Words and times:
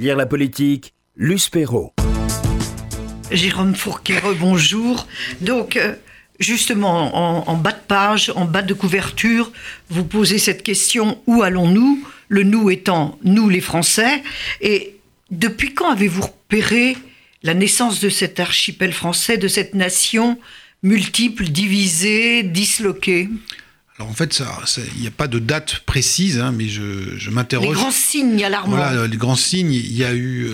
Lire 0.00 0.16
la 0.16 0.24
politique, 0.24 0.94
Luce 1.14 1.50
Perrault. 1.50 1.92
Jérôme 3.30 3.74
Fourquet, 3.74 4.22
bonjour. 4.40 5.06
Donc, 5.42 5.76
euh, 5.76 5.94
justement, 6.38 7.46
en, 7.46 7.56
bas 7.58 7.72
de 7.72 7.86
page, 7.86 8.32
en 8.34 8.46
bas 8.46 8.62
de 8.62 8.72
couverture, 8.72 9.52
vous 9.90 10.04
posez 10.04 10.38
cette 10.38 10.62
question 10.62 11.20
où 11.26 11.42
allons-nous? 11.42 12.02
Le 12.28 12.44
nous 12.44 12.70
étant 12.70 13.18
nous 13.24 13.50
les 13.50 13.60
Français. 13.60 14.22
Et 14.62 14.96
depuis 15.30 15.74
quand 15.74 15.90
avez-vous 15.90 16.22
repéré 16.22 16.96
la 17.42 17.52
naissance 17.52 18.00
de 18.00 18.08
cet 18.08 18.40
archipel 18.40 18.94
français, 18.94 19.36
de 19.36 19.48
cette 19.48 19.74
nation 19.74 20.38
multiple, 20.82 21.44
divisée, 21.44 22.42
disloquée? 22.42 23.28
Alors 24.00 24.08
en 24.08 24.14
fait, 24.14 24.42
il 24.94 25.02
n'y 25.02 25.06
a 25.06 25.10
pas 25.10 25.28
de 25.28 25.38
date 25.38 25.80
précise, 25.80 26.38
hein, 26.38 26.54
mais 26.56 26.68
je, 26.68 27.28
m'interroge. 27.28 27.68
Les 27.68 27.74
grands 27.74 27.90
signes 27.90 28.42
alarmants. 28.42 28.76
Voilà, 28.76 29.06
les 29.06 29.16
grands 29.18 29.36
signes. 29.36 29.74
Il 29.74 29.94
y 29.94 30.04
a 30.04 30.14
eu 30.14 30.48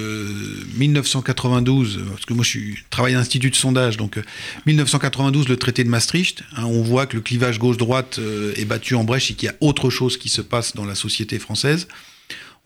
1992, 0.74 1.98
euh, 1.98 2.04
parce 2.10 2.24
que 2.24 2.34
moi 2.34 2.44
je 2.44 2.58
travaille 2.90 3.14
à 3.14 3.18
l'Institut 3.18 3.50
de 3.50 3.54
sondage, 3.54 3.98
donc 3.98 4.18
1992, 4.66 5.44
euh, 5.44 5.48
le 5.50 5.56
traité 5.58 5.84
de 5.84 5.88
Maastricht. 5.88 6.42
Hein, 6.56 6.64
on 6.64 6.82
voit 6.82 7.06
que 7.06 7.14
le 7.14 7.22
clivage 7.22 7.60
gauche-droite 7.60 8.18
euh, 8.18 8.52
est 8.56 8.64
battu 8.64 8.96
en 8.96 9.04
brèche 9.04 9.30
et 9.30 9.34
qu'il 9.34 9.46
y 9.46 9.50
a 9.50 9.54
autre 9.60 9.90
chose 9.90 10.16
qui 10.16 10.28
se 10.28 10.40
passe 10.40 10.74
dans 10.74 10.84
la 10.84 10.96
société 10.96 11.38
française. 11.38 11.86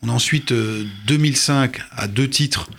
On 0.01 0.09
a 0.09 0.13
ensuite 0.13 0.51
2005 1.05 1.79
à 1.91 2.07
deux 2.07 2.27
titres 2.27 2.71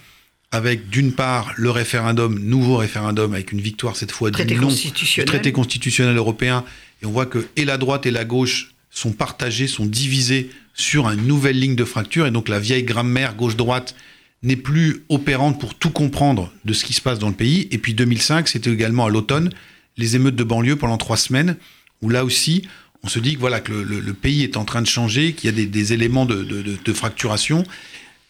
avec 0.52 0.90
d'une 0.90 1.12
part 1.12 1.52
le 1.56 1.70
référendum, 1.70 2.38
nouveau 2.38 2.76
référendum, 2.76 3.32
avec 3.32 3.52
une 3.52 3.60
victoire 3.60 3.96
cette 3.96 4.12
fois 4.12 4.30
du 4.30 4.54
non 4.54 4.68
du 4.68 5.24
traité 5.24 5.50
constitutionnel 5.50 6.16
européen 6.16 6.64
et 7.02 7.06
on 7.06 7.10
voit 7.10 7.26
que 7.26 7.46
et 7.56 7.64
la 7.64 7.78
droite 7.78 8.06
et 8.06 8.10
la 8.10 8.24
gauche 8.24 8.74
sont 8.90 9.12
partagés, 9.12 9.66
sont 9.66 9.86
divisés 9.86 10.50
sur 10.74 11.08
une 11.08 11.26
nouvelle 11.26 11.58
ligne 11.58 11.74
de 11.74 11.84
fracture. 11.84 12.26
Et 12.26 12.30
donc 12.30 12.48
la 12.48 12.60
vieille 12.60 12.84
grammaire 12.84 13.34
gauche-droite 13.34 13.94
n'est 14.42 14.56
plus 14.56 15.02
opérante 15.08 15.58
pour 15.58 15.74
tout 15.74 15.90
comprendre 15.90 16.52
de 16.64 16.72
ce 16.72 16.84
qui 16.84 16.92
se 16.92 17.00
passe 17.00 17.18
dans 17.18 17.28
le 17.28 17.34
pays. 17.34 17.68
Et 17.70 17.78
puis 17.78 17.94
2005, 17.94 18.48
c'était 18.48 18.70
également 18.70 19.06
à 19.06 19.10
l'automne, 19.10 19.50
les 19.96 20.16
émeutes 20.16 20.36
de 20.36 20.44
banlieue 20.44 20.76
pendant 20.76 20.98
trois 20.98 21.16
semaines, 21.16 21.56
où 22.02 22.10
là 22.10 22.24
aussi, 22.24 22.66
on 23.02 23.08
se 23.08 23.18
dit 23.18 23.34
que 23.34 23.40
voilà 23.40 23.60
que 23.60 23.72
le, 23.72 24.12
pays 24.12 24.42
est 24.42 24.56
en 24.56 24.64
train 24.64 24.82
de 24.82 24.86
changer, 24.86 25.32
qu'il 25.32 25.50
y 25.50 25.62
a 25.62 25.66
des, 25.66 25.92
éléments 25.92 26.26
de, 26.26 26.92
fracturation 26.92 27.64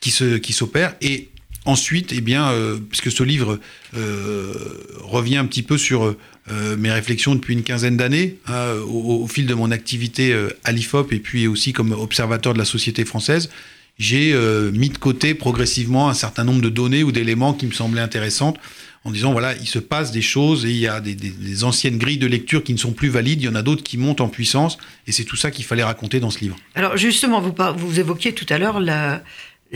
qui 0.00 0.10
se 0.10 0.36
qui 0.36 0.52
s'opèrent. 0.52 0.94
Et 1.00 1.28
ensuite, 1.64 2.12
eh 2.12 2.20
bien, 2.20 2.50
euh, 2.50 2.78
puisque 2.78 3.10
ce 3.10 3.22
livre 3.22 3.58
euh, 3.96 4.54
revient 5.00 5.36
un 5.36 5.46
petit 5.46 5.62
peu 5.62 5.78
sur 5.78 6.04
euh, 6.04 6.76
mes 6.76 6.90
réflexions 6.90 7.34
depuis 7.34 7.54
une 7.54 7.62
quinzaine 7.62 7.96
d'années, 7.96 8.38
hein, 8.46 8.74
au, 8.86 9.26
fil 9.28 9.46
de 9.46 9.54
mon 9.54 9.70
activité 9.70 10.36
à 10.64 10.72
l'IFOP 10.72 11.12
et 11.12 11.20
puis 11.20 11.46
aussi 11.46 11.72
comme 11.72 11.92
observateur 11.92 12.52
de 12.52 12.58
la 12.58 12.64
société 12.64 13.04
française, 13.04 13.50
j'ai 13.98 14.34
mis 14.72 14.88
de 14.88 14.98
côté 14.98 15.34
progressivement 15.34 16.08
un 16.08 16.14
certain 16.14 16.44
nombre 16.44 16.62
de 16.62 16.70
données 16.70 17.04
ou 17.04 17.12
d'éléments 17.12 17.52
qui 17.52 17.66
me 17.66 17.72
semblaient 17.72 18.00
intéressantes 18.00 18.58
en 19.04 19.10
disant 19.10 19.32
voilà, 19.32 19.54
il 19.56 19.66
se 19.66 19.78
passe 19.78 20.12
des 20.12 20.22
choses 20.22 20.64
et 20.64 20.70
il 20.70 20.78
y 20.78 20.88
a 20.88 21.00
des, 21.00 21.64
anciennes 21.64 21.98
grilles 21.98 22.18
de 22.18 22.26
lecture 22.26 22.64
qui 22.64 22.72
ne 22.72 22.78
sont 22.78 22.92
plus 22.92 23.08
valides, 23.10 23.42
il 23.42 23.44
y 23.44 23.48
en 23.48 23.54
a 23.54 23.62
d'autres 23.62 23.82
qui 23.82 23.98
montent 23.98 24.20
en 24.20 24.28
puissance 24.28 24.78
et 25.06 25.12
c'est 25.12 25.24
tout 25.24 25.36
ça 25.36 25.50
qu'il 25.50 25.64
fallait 25.64 25.84
raconter 25.84 26.20
dans 26.20 26.30
ce 26.30 26.40
livre. 26.40 26.56
Alors 26.74 26.96
justement, 26.96 27.40
vous, 27.40 28.00
évoquiez 28.00 28.32
tout 28.32 28.46
à 28.48 28.58
l'heure 28.58 28.80
la 28.80 29.22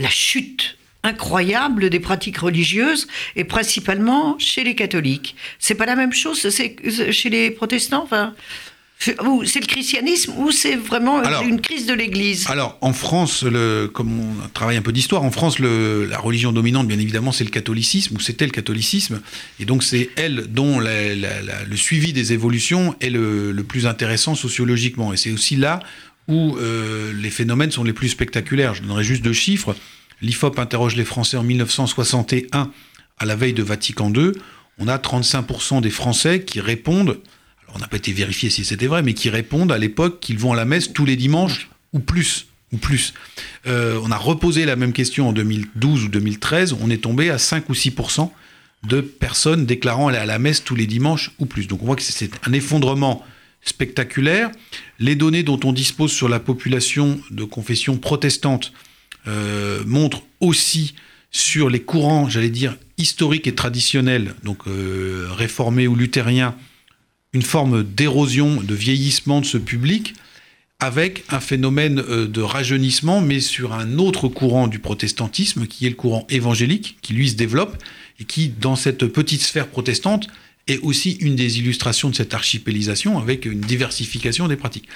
chute 0.09 0.77
incroyable 1.07 1.89
des 1.89 1.99
pratiques 1.99 2.37
religieuses 2.37 3.07
et 3.35 3.43
principalement 3.43 4.37
chez 4.37 4.63
les 4.63 4.75
catholiques. 4.75 5.35
C'est 5.59 5.75
pas 5.75 5.85
la 5.85 5.95
même 5.95 6.13
chose 6.13 6.47
chez 6.49 7.29
les 7.29 7.51
protestants 7.51 8.03
enfin, 8.03 8.33
c'est 8.99 9.15
le 9.59 9.67
christianisme 9.67 10.33
ou 10.37 10.51
c'est 10.51 10.75
vraiment 10.75 11.21
une 11.41 11.61
crise 11.61 11.85
de 11.85 11.93
l'Église 11.93 12.47
Alors, 12.49 12.77
en 12.81 12.93
France, 12.93 13.43
le, 13.43 13.89
comme 13.93 14.19
on 14.19 14.47
travaille 14.53 14.77
un 14.77 14.81
peu 14.81 14.91
d'histoire, 14.91 15.23
en 15.23 15.31
France, 15.31 15.59
le, 15.59 16.05
la 16.05 16.17
religion 16.17 16.51
dominante, 16.51 16.87
bien 16.87 16.97
évidemment, 16.97 17.31
c'est 17.31 17.43
le 17.43 17.51
catholicisme, 17.51 18.15
ou 18.15 18.19
c'était 18.19 18.45
le 18.45 18.51
catholicisme. 18.51 19.21
Et 19.59 19.65
donc, 19.65 19.83
c'est 19.83 20.09
elle 20.15 20.47
dont 20.49 20.79
le 20.79 21.75
suivi 21.75 22.11
des 22.11 22.33
évolutions 22.33 22.95
est 22.99 23.09
le, 23.11 23.53
plus 23.67 23.85
intéressant 23.85 24.33
sociologiquement. 24.33 25.13
Et 25.13 25.17
c'est 25.17 25.31
aussi 25.31 25.55
là 25.55 25.79
où 26.27 26.57
euh, 26.57 27.13
les 27.13 27.29
phénomènes 27.29 27.71
sont 27.71 27.83
les 27.83 27.93
plus 27.93 28.09
spectaculaires. 28.09 28.73
Je 28.73 28.81
donnerai 28.81 29.03
juste 29.03 29.21
deux 29.21 29.33
chiffres. 29.33 29.75
L'IFOP 30.21 30.59
interroge 30.59 30.95
les 30.95 31.05
Français 31.05 31.37
en 31.37 31.43
1961, 31.43 32.71
à 33.19 33.25
la 33.25 33.35
veille 33.35 33.53
de 33.53 33.63
Vatican 33.63 34.11
II. 34.13 34.31
On 34.79 34.87
a 34.87 34.97
35% 34.97 35.81
des 35.81 35.89
Français 35.89 36.43
qui 36.43 36.59
répondent, 36.59 37.19
on 37.73 37.79
n'a 37.79 37.87
pas 37.87 37.97
été 37.97 38.11
vérifié 38.13 38.49
si 38.49 38.65
c'était 38.65 38.87
vrai, 38.87 39.03
mais 39.03 39.13
qui 39.13 39.29
répondent 39.29 39.71
à 39.71 39.77
l'époque 39.77 40.19
qu'ils 40.19 40.39
vont 40.39 40.53
à 40.53 40.55
la 40.55 40.65
messe 40.65 40.93
tous 40.93 41.05
les 41.05 41.15
dimanches 41.15 41.69
ou 41.93 41.99
plus. 41.99 42.47
Ou 42.73 42.77
plus. 42.77 43.13
Euh, 43.65 43.97
on 44.03 44.11
a 44.11 44.17
reposé 44.17 44.65
la 44.65 44.75
même 44.75 44.91
question 44.91 45.29
en 45.29 45.33
2012 45.33 46.03
ou 46.03 46.07
2013, 46.09 46.75
on 46.81 46.89
est 46.89 47.01
tombé 47.01 47.29
à 47.29 47.37
5 47.37 47.69
ou 47.69 47.73
6% 47.73 48.29
de 48.83 49.01
personnes 49.01 49.65
déclarant 49.65 50.09
aller 50.09 50.17
à 50.17 50.25
la 50.25 50.37
messe 50.37 50.63
tous 50.63 50.75
les 50.75 50.85
dimanches 50.85 51.31
ou 51.39 51.45
plus. 51.45 51.67
Donc 51.67 51.81
on 51.81 51.85
voit 51.85 51.95
que 51.95 52.01
c'est 52.01 52.29
un 52.45 52.53
effondrement 52.53 53.25
spectaculaire. 53.61 54.51
Les 54.99 55.15
données 55.15 55.43
dont 55.43 55.59
on 55.63 55.71
dispose 55.71 56.11
sur 56.11 56.27
la 56.27 56.39
population 56.39 57.19
de 57.31 57.43
confession 57.43 57.97
protestante 57.97 58.73
euh, 59.27 59.83
montre 59.85 60.23
aussi 60.39 60.95
sur 61.31 61.69
les 61.69 61.81
courants, 61.81 62.29
j'allais 62.29 62.49
dire, 62.49 62.77
historiques 62.97 63.47
et 63.47 63.55
traditionnels, 63.55 64.33
donc 64.43 64.67
euh, 64.67 65.27
réformés 65.31 65.87
ou 65.87 65.95
luthériens, 65.95 66.55
une 67.33 67.41
forme 67.41 67.83
d'érosion, 67.83 68.61
de 68.61 68.73
vieillissement 68.73 69.41
de 69.41 69.45
ce 69.45 69.57
public, 69.57 70.15
avec 70.79 71.23
un 71.29 71.39
phénomène 71.39 71.99
euh, 71.99 72.27
de 72.27 72.41
rajeunissement, 72.41 73.21
mais 73.21 73.39
sur 73.39 73.73
un 73.73 73.97
autre 73.97 74.27
courant 74.27 74.67
du 74.67 74.79
protestantisme, 74.79 75.67
qui 75.67 75.85
est 75.85 75.89
le 75.89 75.95
courant 75.95 76.25
évangélique, 76.29 76.97
qui 77.01 77.13
lui 77.13 77.29
se 77.29 77.35
développe, 77.35 77.77
et 78.19 78.23
qui, 78.23 78.49
dans 78.49 78.75
cette 78.75 79.05
petite 79.07 79.41
sphère 79.41 79.67
protestante, 79.67 80.27
est 80.67 80.79
aussi 80.79 81.11
une 81.13 81.35
des 81.35 81.59
illustrations 81.59 82.09
de 82.09 82.15
cette 82.15 82.33
archipélisation, 82.33 83.17
avec 83.17 83.45
une 83.45 83.61
diversification 83.61 84.47
des 84.47 84.55
pratiques. 84.55 84.87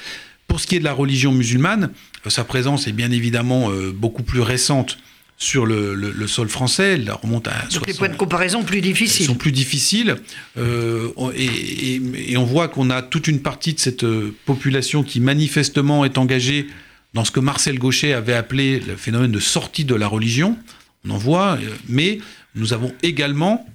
Pour 0.51 0.59
ce 0.59 0.67
qui 0.67 0.75
est 0.75 0.79
de 0.79 0.83
la 0.83 0.91
religion 0.91 1.31
musulmane, 1.31 1.91
euh, 2.25 2.29
sa 2.29 2.43
présence 2.43 2.85
est 2.85 2.91
bien 2.91 3.09
évidemment 3.09 3.71
euh, 3.71 3.93
beaucoup 3.95 4.21
plus 4.21 4.41
récente 4.41 4.97
sur 5.37 5.65
le, 5.65 6.27
sol 6.27 6.49
français. 6.49 6.95
Elle 6.95 7.09
remonte 7.09 7.47
à 7.47 7.53
Donc 7.73 7.87
les 7.87 7.93
points 7.93 8.09
de 8.09 8.17
comparaison 8.17 8.61
plus 8.61 8.81
difficiles. 8.81 9.27
sont 9.27 9.35
plus 9.35 9.53
difficiles. 9.53 10.17
Euh, 10.57 11.07
et, 11.37 12.35
on 12.35 12.43
voit 12.43 12.67
qu'on 12.67 12.89
a 12.89 13.01
toute 13.01 13.29
une 13.29 13.41
partie 13.41 13.73
de 13.73 13.79
cette 13.79 14.05
population 14.45 15.03
qui 15.03 15.21
manifestement 15.21 16.03
est 16.03 16.17
engagée 16.17 16.67
dans 17.13 17.23
ce 17.23 17.31
que 17.31 17.39
Marcel 17.39 17.79
Gauchet 17.79 18.11
avait 18.11 18.33
appelé 18.33 18.81
le 18.81 18.97
phénomène 18.97 19.31
de 19.31 19.39
sortie 19.39 19.85
de 19.85 19.95
la 19.95 20.09
religion. 20.09 20.57
On 21.05 21.11
en 21.11 21.17
voit, 21.17 21.59
mais 21.87 22.19
nous 22.55 22.73
avons 22.73 22.91
également 23.03 23.65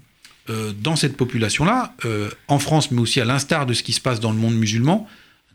dans 0.83 0.95
cette 0.95 1.17
population-là, 1.17 1.95
en 2.49 2.59
France, 2.59 2.91
mais 2.91 3.01
aussi 3.01 3.19
à 3.19 3.25
l'instar 3.25 3.65
de 3.65 3.73
ce 3.73 3.83
qui 3.83 3.95
se 3.95 4.01
passe 4.01 4.21
dans 4.21 4.31
le 4.31 4.39
monde 4.39 4.55
musulman, 4.55 5.09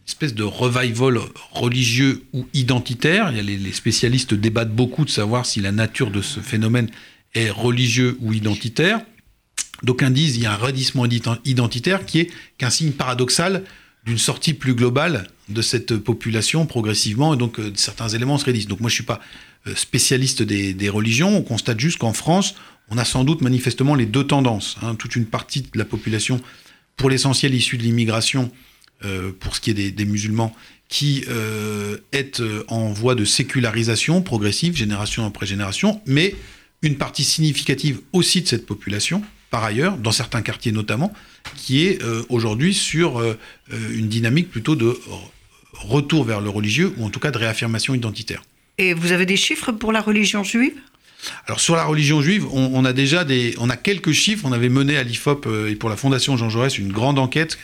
espèce 0.08 0.34
de 0.34 0.44
revival 0.44 1.20
religieux 1.52 2.24
ou 2.34 2.48
identitaire. 2.54 3.32
Les, 3.32 3.72
spécialistes 3.72 4.34
débattent 4.34 4.76
beaucoup 4.76 5.06
de 5.06 5.10
savoir 5.10 5.46
si 5.46 5.62
la 5.62 5.72
nature 5.72 6.12
de 6.12 6.22
ce 6.22 6.40
phénomène 6.40 6.90
est 7.34 7.50
religieux 7.50 8.18
ou 8.22 8.34
identitaire. 8.34 9.02
D'aucuns 9.84 10.12
disent 10.12 10.34
qu'il 10.34 10.44
y 10.44 10.46
a 10.46 10.54
un 10.54 10.58
redissement 10.58 11.06
identitaire 11.46 12.06
qui 12.06 12.20
est 12.20 12.32
qu'un 12.58 12.70
signe 12.70 12.92
paradoxal 12.92 13.64
d'une 14.06 14.18
sortie 14.18 14.54
plus 14.54 14.74
globale 14.74 15.28
de 15.50 15.62
cette 15.62 15.98
population 15.98 16.66
progressivement, 16.66 17.34
et 17.34 17.38
donc 17.38 17.60
euh, 17.60 17.72
certains 17.76 18.10
éléments 18.10 18.38
se 18.38 18.46
rédissent. 18.46 18.68
Donc 18.68 18.80
moi 18.80 18.90
je 18.90 18.94
ne 18.94 18.98
suis 18.98 19.04
pas 19.04 19.20
euh, 19.68 19.76
spécialiste 19.76 20.42
des, 20.42 20.90
religions, 20.90 21.38
on 21.38 21.44
constate 21.44 21.80
juste 21.80 22.00
qu'en 22.00 22.14
France, 22.14 22.56
on 22.90 22.98
a 22.98 23.06
sans 23.06 23.24
doute 23.24 23.42
manifestement 23.42 23.96
les 23.96 24.06
deux 24.06 24.26
tendances. 24.26 24.78
Hein. 24.82 24.96
toute 24.96 25.16
une 25.16 25.26
partie 25.26 25.62
de 25.62 25.78
la 25.78 25.86
population, 25.86 26.42
pour 26.98 27.10
l'essentiel 27.10 27.54
issue 27.54 27.78
de 27.78 27.84
l'immigration, 27.84 28.52
pour 29.40 29.56
ce 29.56 29.62
qui 29.62 29.72
est 29.72 29.92
des, 29.92 30.06
musulmans, 30.06 30.56
qui 30.88 31.24
euh, 31.30 31.98
est 32.12 32.42
euh, 32.42 32.64
en 32.68 32.92
voie 32.92 33.16
de 33.16 33.26
sécularisation 33.26 34.22
progressive, 34.22 34.76
génération 34.76 35.26
après 35.26 35.46
génération, 35.46 36.02
mais 36.06 36.36
une 36.82 36.98
partie 36.98 37.24
significative 37.24 38.02
aussi 38.12 38.42
de 38.42 38.48
cette 38.48 38.66
population, 38.66 39.24
par 39.50 39.64
ailleurs, 39.64 39.98
dans 39.98 40.12
certains 40.12 40.42
quartiers 40.42 40.72
notamment, 40.72 41.14
qui 41.56 41.86
est 41.86 42.00
aujourd'hui 42.30 42.74
sur 42.74 43.22
une 43.70 44.08
dynamique 44.08 44.50
plutôt 44.50 44.76
de 44.76 44.98
retour 45.74 46.24
vers 46.24 46.42
le 46.42 46.50
religieux, 46.50 46.94
ou 46.98 47.06
en 47.06 47.10
tout 47.10 47.20
cas 47.20 47.30
de 47.30 47.38
réaffirmation 47.38 47.94
identitaire. 47.94 48.42
Et 48.78 48.94
vous 48.94 49.12
avez 49.12 49.28
des 49.28 49.38
chiffres 49.38 49.72
pour 49.74 49.92
la 49.92 50.02
religion 50.02 50.44
juive? 50.44 50.74
Alors 51.46 51.60
sur 51.60 51.76
la 51.76 51.84
religion 51.84 52.22
juive, 52.22 52.48
on, 52.52 52.84
a 52.84 52.94
déjà 52.94 53.24
des, 53.24 53.54
on 53.60 53.70
a 53.70 53.78
quelques 53.78 54.12
chiffres. 54.14 54.46
On 54.46 54.54
avait 54.54 54.70
mené 54.70 54.98
à 54.98 55.04
l'IFOP 55.04 55.48
et 55.68 55.76
pour 55.76 55.90
la 55.90 55.98
Fondation 55.98 56.36
Jean 56.36 56.50
Jaurès 56.50 56.80
une 56.80 56.92
grande 56.92 57.20
enquête 57.20 57.60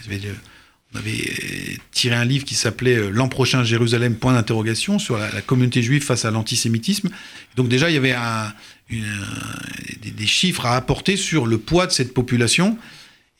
on 0.94 0.98
avait 0.98 1.78
tiré 1.92 2.14
un 2.14 2.24
livre 2.24 2.44
qui 2.44 2.54
s'appelait 2.54 2.96
euh, 2.96 3.10
L'an 3.10 3.28
prochain 3.28 3.62
Jérusalem, 3.62 4.14
point 4.16 4.32
d'interrogation, 4.32 4.98
sur 4.98 5.18
la, 5.18 5.28
communauté 5.42 5.82
juive 5.82 6.02
face 6.02 6.24
à 6.24 6.30
l'antisémitisme. 6.30 7.10
Donc 7.56 7.68
déjà, 7.68 7.90
il 7.90 7.94
y 7.94 7.98
avait 7.98 8.16
des, 8.90 10.26
chiffres 10.26 10.66
à 10.66 10.76
apporter 10.76 11.16
sur 11.16 11.46
le 11.46 11.58
poids 11.58 11.86
de 11.86 11.92
cette 11.92 12.14
population. 12.14 12.78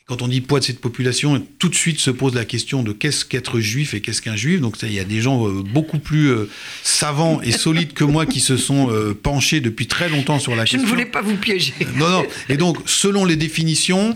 quand 0.05 0.21
on 0.21 0.27
dit 0.27 0.41
poids 0.41 0.59
de 0.59 0.65
cette 0.65 0.79
population, 0.79 1.43
tout 1.57 1.69
de 1.69 1.75
suite 1.75 1.99
se 1.99 2.11
pose 2.11 2.35
la 2.35 2.45
question 2.45 2.83
de 2.83 2.91
qu'est-ce 2.91 3.25
qu'être 3.25 3.59
juif 3.59 3.95
et 3.95 4.01
qu'est-ce 4.01 4.21
qu'un 4.21 4.35
juif. 4.35 4.61
Donc 4.61 4.77
il 4.83 4.93
y 4.93 4.99
a 4.99 5.03
des 5.03 5.21
gens 5.21 5.47
euh, 5.47 5.63
beaucoup 5.63 5.99
plus 5.99 6.27
euh, 6.27 6.49
savants 6.83 7.41
et 7.41 7.51
solides 7.51 7.93
que 7.93 8.03
moi 8.03 8.27
qui 8.27 8.41
se 8.41 8.57
sont 8.57 8.91
euh, 8.91 9.15
penchés 9.15 9.59
depuis 9.59 9.87
très 9.87 10.09
longtemps 10.09 10.39
sur 10.39 10.55
la 10.55 10.63
question. 10.63 10.79
Je 10.79 10.83
ne 10.83 10.89
voulais 10.89 11.05
pas 11.05 11.21
vous 11.21 11.37
piéger. 11.37 11.73
Non, 11.95 12.09
non. 12.09 12.25
Et 12.47 12.57
donc, 12.57 12.77
selon 12.85 13.25
les 13.25 13.35
définitions, 13.35 14.15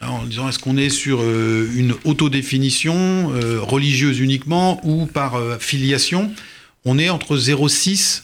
en 0.00 0.24
disant 0.24 0.48
est-ce 0.48 0.58
qu'on 0.58 0.76
est 0.76 0.88
sur 0.88 1.22
une 1.22 1.94
autodéfinition 2.04 3.28
religieuse 3.60 4.18
uniquement 4.20 4.80
ou 4.82 5.06
par 5.06 5.38
filiation, 5.60 6.32
on 6.84 6.98
est 6.98 7.10
entre 7.10 7.36
0,6 7.36 8.22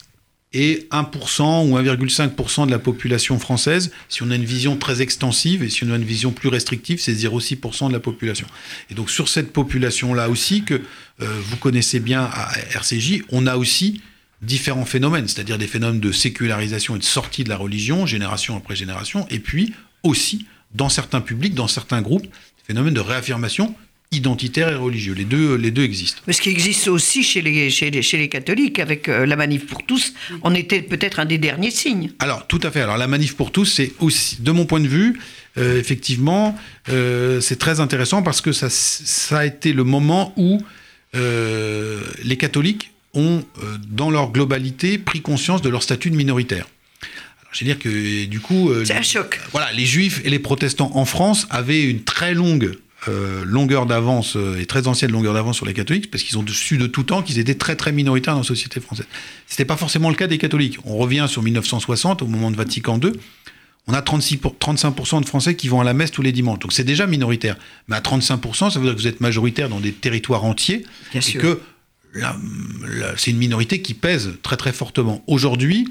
et 0.52 0.88
1% 0.90 1.68
ou 1.68 1.76
1,5% 1.76 2.66
de 2.66 2.70
la 2.70 2.78
population 2.78 3.38
française. 3.38 3.92
Si 4.08 4.22
on 4.22 4.30
a 4.30 4.36
une 4.36 4.44
vision 4.44 4.76
très 4.76 5.02
extensive 5.02 5.62
et 5.62 5.68
si 5.68 5.84
on 5.84 5.90
a 5.90 5.96
une 5.96 6.04
vision 6.04 6.32
plus 6.32 6.48
restrictive, 6.48 6.98
c'est 7.00 7.12
0,6% 7.12 7.88
de 7.88 7.92
la 7.92 8.00
population. 8.00 8.46
Et 8.90 8.94
donc 8.94 9.10
sur 9.10 9.28
cette 9.28 9.52
population-là 9.52 10.30
aussi 10.30 10.62
que 10.62 10.74
euh, 10.74 10.80
vous 11.20 11.56
connaissez 11.56 12.00
bien 12.00 12.22
à 12.32 12.52
RCJ, 12.74 13.22
on 13.30 13.46
a 13.46 13.56
aussi 13.56 14.00
différents 14.40 14.86
phénomènes, 14.86 15.28
c'est-à-dire 15.28 15.58
des 15.58 15.66
phénomènes 15.66 16.00
de 16.00 16.12
sécularisation 16.12 16.96
et 16.96 17.00
de 17.00 17.04
sortie 17.04 17.44
de 17.44 17.48
la 17.50 17.56
religion, 17.56 18.06
génération 18.06 18.56
après 18.56 18.76
génération, 18.76 19.26
et 19.30 19.40
puis 19.40 19.74
aussi 20.02 20.46
dans 20.76 20.88
certains 20.88 21.20
publics, 21.20 21.54
dans 21.54 21.68
certains 21.68 22.02
groupes, 22.02 22.26
phénomènes 22.66 22.94
de 22.94 23.00
réaffirmation 23.00 23.74
identitaire 24.12 24.70
et 24.70 24.74
religieux. 24.76 25.14
Les 25.14 25.24
deux, 25.24 25.56
les 25.56 25.70
deux 25.70 25.82
existent. 25.82 26.22
Mais 26.26 26.32
ce 26.32 26.40
qui 26.40 26.50
existe 26.50 26.88
aussi 26.88 27.22
chez 27.22 27.42
les, 27.42 27.70
chez 27.70 27.90
les, 27.90 28.02
chez 28.02 28.16
les 28.18 28.28
catholiques, 28.28 28.78
avec 28.78 29.08
euh, 29.08 29.26
la 29.26 29.36
manif 29.36 29.66
pour 29.66 29.84
tous, 29.84 30.14
on 30.42 30.54
était 30.54 30.82
peut-être 30.82 31.18
un 31.18 31.24
des 31.24 31.38
derniers 31.38 31.70
signes. 31.70 32.12
Alors, 32.18 32.46
tout 32.46 32.60
à 32.62 32.70
fait. 32.70 32.80
Alors, 32.80 32.96
la 32.96 33.08
manif 33.08 33.34
pour 33.34 33.50
tous, 33.50 33.64
c'est 33.64 33.92
aussi, 33.98 34.40
de 34.40 34.50
mon 34.52 34.64
point 34.64 34.80
de 34.80 34.88
vue, 34.88 35.18
euh, 35.58 35.78
effectivement, 35.78 36.56
euh, 36.88 37.40
c'est 37.40 37.58
très 37.58 37.80
intéressant 37.80 38.22
parce 38.22 38.40
que 38.40 38.52
ça, 38.52 38.70
ça, 38.70 39.38
a 39.38 39.46
été 39.46 39.72
le 39.72 39.84
moment 39.84 40.32
où 40.36 40.60
les 41.14 42.36
catholiques 42.36 42.90
ont, 43.14 43.42
dans 43.88 44.10
leur 44.10 44.32
globalité, 44.32 44.98
pris 44.98 45.22
conscience 45.22 45.62
de 45.62 45.70
leur 45.70 45.82
statut 45.82 46.10
de 46.10 46.16
minoritaire. 46.16 46.66
Je 47.52 47.64
veux 47.64 47.66
dire 47.66 47.78
que 47.78 48.24
du 48.26 48.40
coup, 48.40 48.70
c'est 48.84 48.94
un 48.94 49.02
choc. 49.02 49.40
Voilà, 49.52 49.72
les 49.72 49.86
juifs 49.86 50.20
et 50.24 50.30
les 50.30 50.38
protestants 50.38 50.90
en 50.94 51.04
France 51.04 51.46
avaient 51.50 51.84
une 51.84 52.02
très 52.02 52.34
longue 52.34 52.76
euh, 53.08 53.44
longueur 53.44 53.86
d'avance 53.86 54.34
euh, 54.36 54.58
et 54.58 54.66
très 54.66 54.88
ancienne 54.88 55.12
longueur 55.12 55.32
d'avance 55.32 55.56
sur 55.56 55.66
les 55.66 55.74
catholiques, 55.74 56.10
parce 56.10 56.24
qu'ils 56.24 56.38
ont 56.38 56.46
su 56.48 56.76
de 56.76 56.88
tout 56.88 57.04
temps 57.04 57.22
qu'ils 57.22 57.38
étaient 57.38 57.54
très 57.54 57.76
très 57.76 57.92
minoritaires 57.92 58.34
dans 58.34 58.40
la 58.40 58.46
société 58.46 58.80
française. 58.80 59.06
C'était 59.46 59.64
pas 59.64 59.76
forcément 59.76 60.08
le 60.10 60.16
cas 60.16 60.26
des 60.26 60.38
catholiques. 60.38 60.78
On 60.84 60.96
revient 60.96 61.26
sur 61.28 61.42
1960, 61.42 62.22
au 62.22 62.26
moment 62.26 62.50
de 62.50 62.56
Vatican 62.56 62.98
II. 63.00 63.12
On 63.86 63.92
a 63.92 64.02
36 64.02 64.38
pour, 64.38 64.54
35% 64.54 65.20
de 65.20 65.26
Français 65.26 65.54
qui 65.54 65.68
vont 65.68 65.80
à 65.80 65.84
la 65.84 65.92
messe 65.92 66.10
tous 66.10 66.22
les 66.22 66.32
dimanches. 66.32 66.58
Donc 66.58 66.72
c'est 66.72 66.84
déjà 66.84 67.06
minoritaire. 67.06 67.56
Mais 67.86 67.94
à 67.94 68.00
35%, 68.00 68.72
ça 68.72 68.80
veut 68.80 68.86
dire 68.86 68.96
que 68.96 69.00
vous 69.00 69.06
êtes 69.06 69.20
majoritaire 69.20 69.68
dans 69.68 69.78
des 69.78 69.92
territoires 69.92 70.44
entiers. 70.44 70.84
Bien 71.12 71.20
et 71.20 71.22
sûr. 71.22 71.40
que 71.40 71.60
c'est 73.16 73.30
une 73.30 73.36
minorité 73.36 73.82
qui 73.82 73.94
pèse 73.94 74.32
très 74.42 74.56
très 74.56 74.72
fortement. 74.72 75.22
Aujourd'hui, 75.28 75.86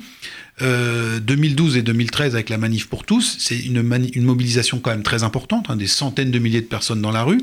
2012 0.59 1.75
euh, 1.75 1.79
et 1.79 1.81
2013 1.81 2.33
avec 2.35 2.49
la 2.49 2.57
manif 2.57 2.87
pour 2.87 3.03
tous, 3.03 3.37
c'est 3.39 3.57
une, 3.59 3.81
mobilisation 3.81 4.79
quand 4.79 4.91
même 4.91 5.03
très 5.03 5.23
importante, 5.23 5.69
hein, 5.69 5.75
des 5.75 5.87
centaines 5.87 6.31
de 6.31 6.39
milliers 6.39 6.61
de 6.61 6.67
personnes 6.67 7.01
dans 7.01 7.11
la 7.11 7.23
rue. 7.23 7.41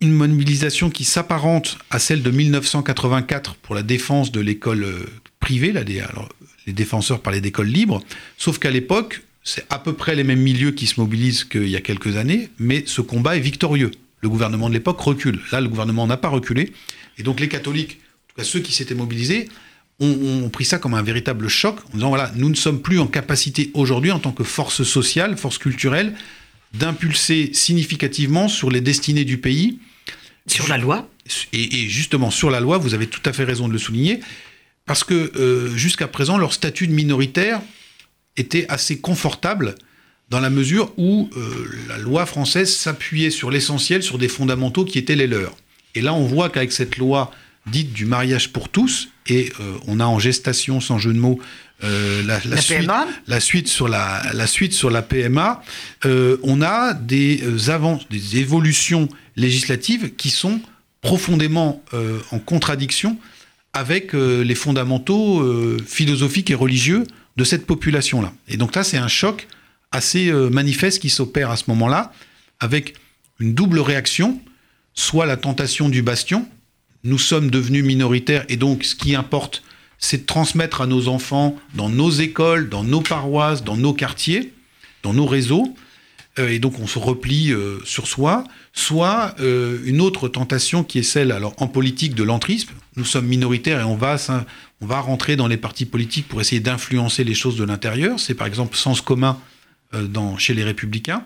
Une 0.00 0.12
mobilisation 0.12 0.90
qui 0.90 1.04
s'apparente 1.04 1.78
à 1.90 1.98
celle 1.98 2.22
de 2.22 2.30
1984 2.30 3.54
pour 3.54 3.74
la 3.74 3.82
défense 3.82 4.32
de 4.32 4.40
l'école 4.40 4.84
euh, 4.84 5.06
privée, 5.40 5.72
les 6.66 6.72
défenseurs 6.72 7.20
parlaient 7.20 7.40
d'école 7.40 7.68
libre, 7.68 8.02
sauf 8.36 8.58
qu'à 8.58 8.70
l'époque, 8.70 9.22
c'est 9.42 9.64
à 9.70 9.78
peu 9.78 9.92
près 9.94 10.14
les 10.14 10.24
mêmes 10.24 10.40
milieux 10.40 10.72
qui 10.72 10.86
se 10.86 11.00
mobilisent 11.00 11.44
qu'il 11.44 11.68
y 11.68 11.76
a 11.76 11.80
quelques 11.80 12.16
années, 12.16 12.50
mais 12.58 12.84
ce 12.86 13.00
combat 13.00 13.36
est 13.36 13.40
victorieux. 13.40 13.90
Le 14.20 14.28
gouvernement 14.28 14.68
de 14.68 14.74
l'époque 14.74 15.00
recule. 15.00 15.40
Là, 15.50 15.60
le 15.60 15.68
gouvernement 15.68 16.06
n'a 16.06 16.16
pas 16.16 16.28
reculé. 16.28 16.72
Et 17.18 17.24
donc 17.24 17.40
les 17.40 17.48
catholiques, 17.48 17.98
en 17.98 18.28
tout 18.28 18.36
cas 18.36 18.44
ceux 18.44 18.60
qui 18.60 18.72
s'étaient 18.72 18.94
mobilisés, 18.94 19.48
ont, 20.02 20.48
pris 20.48 20.64
ça 20.64 20.78
comme 20.78 20.94
un 20.94 21.02
véritable 21.02 21.48
choc 21.48 21.78
en 21.92 21.96
disant 21.96 22.08
voilà, 22.08 22.30
nous 22.36 22.50
ne 22.50 22.54
sommes 22.54 22.80
plus 22.80 22.98
en 22.98 23.06
capacité 23.06 23.70
aujourd'hui, 23.74 24.10
en 24.10 24.18
tant 24.18 24.32
que 24.32 24.44
force 24.44 24.82
sociale, 24.82 25.36
force 25.36 25.58
culturelle, 25.58 26.14
d'impulser 26.74 27.50
significativement 27.52 28.48
sur 28.48 28.70
les 28.70 28.80
destinées 28.80 29.24
du 29.24 29.38
pays. 29.38 29.78
Sur 30.46 30.68
la 30.68 30.78
loi 30.78 31.08
et, 31.52 31.88
justement, 31.88 32.30
sur 32.30 32.50
la 32.50 32.60
loi, 32.60 32.78
vous 32.78 32.94
avez 32.94 33.06
tout 33.06 33.20
à 33.24 33.32
fait 33.32 33.44
raison 33.44 33.68
de 33.68 33.72
le 33.72 33.78
souligner, 33.78 34.20
parce 34.86 35.04
que 35.04 35.32
euh, 35.36 35.74
jusqu'à 35.76 36.08
présent, 36.08 36.36
leur 36.36 36.52
statut 36.52 36.88
de 36.88 36.92
minoritaire 36.92 37.60
était 38.36 38.66
assez 38.68 38.98
confortable 38.98 39.76
dans 40.30 40.40
la 40.40 40.50
mesure 40.50 40.92
où 40.96 41.30
euh, 41.36 41.68
la 41.88 41.98
loi 41.98 42.26
française 42.26 42.74
s'appuyait 42.74 43.30
sur 43.30 43.50
l'essentiel, 43.50 44.02
sur 44.02 44.18
des 44.18 44.28
fondamentaux 44.28 44.84
qui 44.84 44.98
étaient 44.98 45.14
les 45.14 45.26
leurs. 45.28 45.54
Et 45.94 46.00
là, 46.00 46.14
on 46.14 46.24
voit 46.24 46.50
qu'avec 46.50 46.72
cette 46.72 46.96
loi 46.96 47.30
dite 47.66 47.92
du 47.92 48.06
mariage 48.06 48.52
pour 48.52 48.68
tous, 48.68 49.10
et 49.26 49.52
euh, 49.60 49.78
on 49.86 50.00
a 50.00 50.04
en 50.04 50.18
gestation, 50.18 50.80
sans 50.80 50.98
jeu 50.98 51.12
de 51.12 51.18
mots, 51.18 51.38
euh, 51.84 52.22
la, 52.24 52.40
la, 52.44 52.60
suite, 52.60 52.78
PMA 52.78 53.06
la, 53.26 53.40
suite, 53.40 53.68
sur 53.68 53.88
la, 53.88 54.22
la 54.32 54.46
suite 54.46 54.72
sur 54.72 54.90
la 54.90 55.02
PMA, 55.02 55.62
euh, 56.04 56.36
on 56.42 56.62
a 56.62 56.94
des 56.94 57.70
avances, 57.70 58.08
des 58.08 58.38
évolutions 58.38 59.08
législatives 59.36 60.14
qui 60.14 60.30
sont 60.30 60.60
profondément 61.00 61.82
en 62.30 62.38
contradiction 62.38 63.18
avec 63.72 64.12
les 64.12 64.54
fondamentaux 64.54 65.44
philosophiques 65.84 66.48
et 66.52 66.54
religieux 66.54 67.02
de 67.36 67.42
cette 67.42 67.66
population-là. 67.66 68.32
Et 68.46 68.56
donc 68.56 68.76
là, 68.76 68.84
c'est 68.84 68.98
un 68.98 69.08
choc 69.08 69.48
assez 69.90 70.30
manifeste 70.30 71.02
qui 71.02 71.10
s'opère 71.10 71.50
à 71.50 71.56
ce 71.56 71.64
moment-là, 71.66 72.12
avec 72.60 72.94
une 73.40 73.52
double 73.52 73.80
réaction, 73.80 74.40
soit 74.94 75.26
la 75.26 75.36
tentation 75.36 75.88
du 75.88 76.02
bastion, 76.02 76.46
nous 77.04 77.18
sommes 77.18 77.50
devenus 77.50 77.84
minoritaires 77.84 78.44
et 78.48 78.56
donc 78.56 78.84
ce 78.84 78.94
qui 78.94 79.14
importe, 79.14 79.62
c'est 79.98 80.18
de 80.18 80.26
transmettre 80.26 80.80
à 80.80 80.86
nos 80.86 81.08
enfants, 81.08 81.56
dans 81.74 81.88
nos 81.88 82.10
écoles, 82.10 82.68
dans 82.68 82.84
nos 82.84 83.00
paroisses, 83.00 83.62
dans 83.62 83.76
nos 83.76 83.92
quartiers, 83.92 84.52
dans 85.02 85.12
nos 85.12 85.26
réseaux, 85.26 85.74
euh, 86.38 86.48
et 86.48 86.58
donc 86.58 86.78
on 86.80 86.86
se 86.86 86.98
replie 86.98 87.52
euh, 87.52 87.78
sur 87.84 88.06
soi, 88.06 88.44
soit 88.72 89.34
euh, 89.40 89.78
une 89.84 90.00
autre 90.00 90.28
tentation 90.28 90.82
qui 90.82 90.98
est 90.98 91.02
celle, 91.02 91.30
alors 91.30 91.54
en 91.58 91.68
politique, 91.68 92.14
de 92.14 92.22
l'entrisme. 92.22 92.70
Nous 92.96 93.04
sommes 93.04 93.26
minoritaires 93.26 93.80
et 93.80 93.84
on 93.84 93.96
va, 93.96 94.16
on 94.80 94.86
va 94.86 95.00
rentrer 95.00 95.36
dans 95.36 95.46
les 95.46 95.56
partis 95.56 95.84
politiques 95.84 96.28
pour 96.28 96.40
essayer 96.40 96.60
d'influencer 96.60 97.24
les 97.24 97.34
choses 97.34 97.56
de 97.56 97.64
l'intérieur. 97.64 98.18
C'est 98.18 98.34
par 98.34 98.46
exemple 98.46 98.76
sens 98.76 99.00
commun 99.00 99.38
dans, 99.92 100.38
chez 100.38 100.54
les 100.54 100.64
républicains 100.64 101.24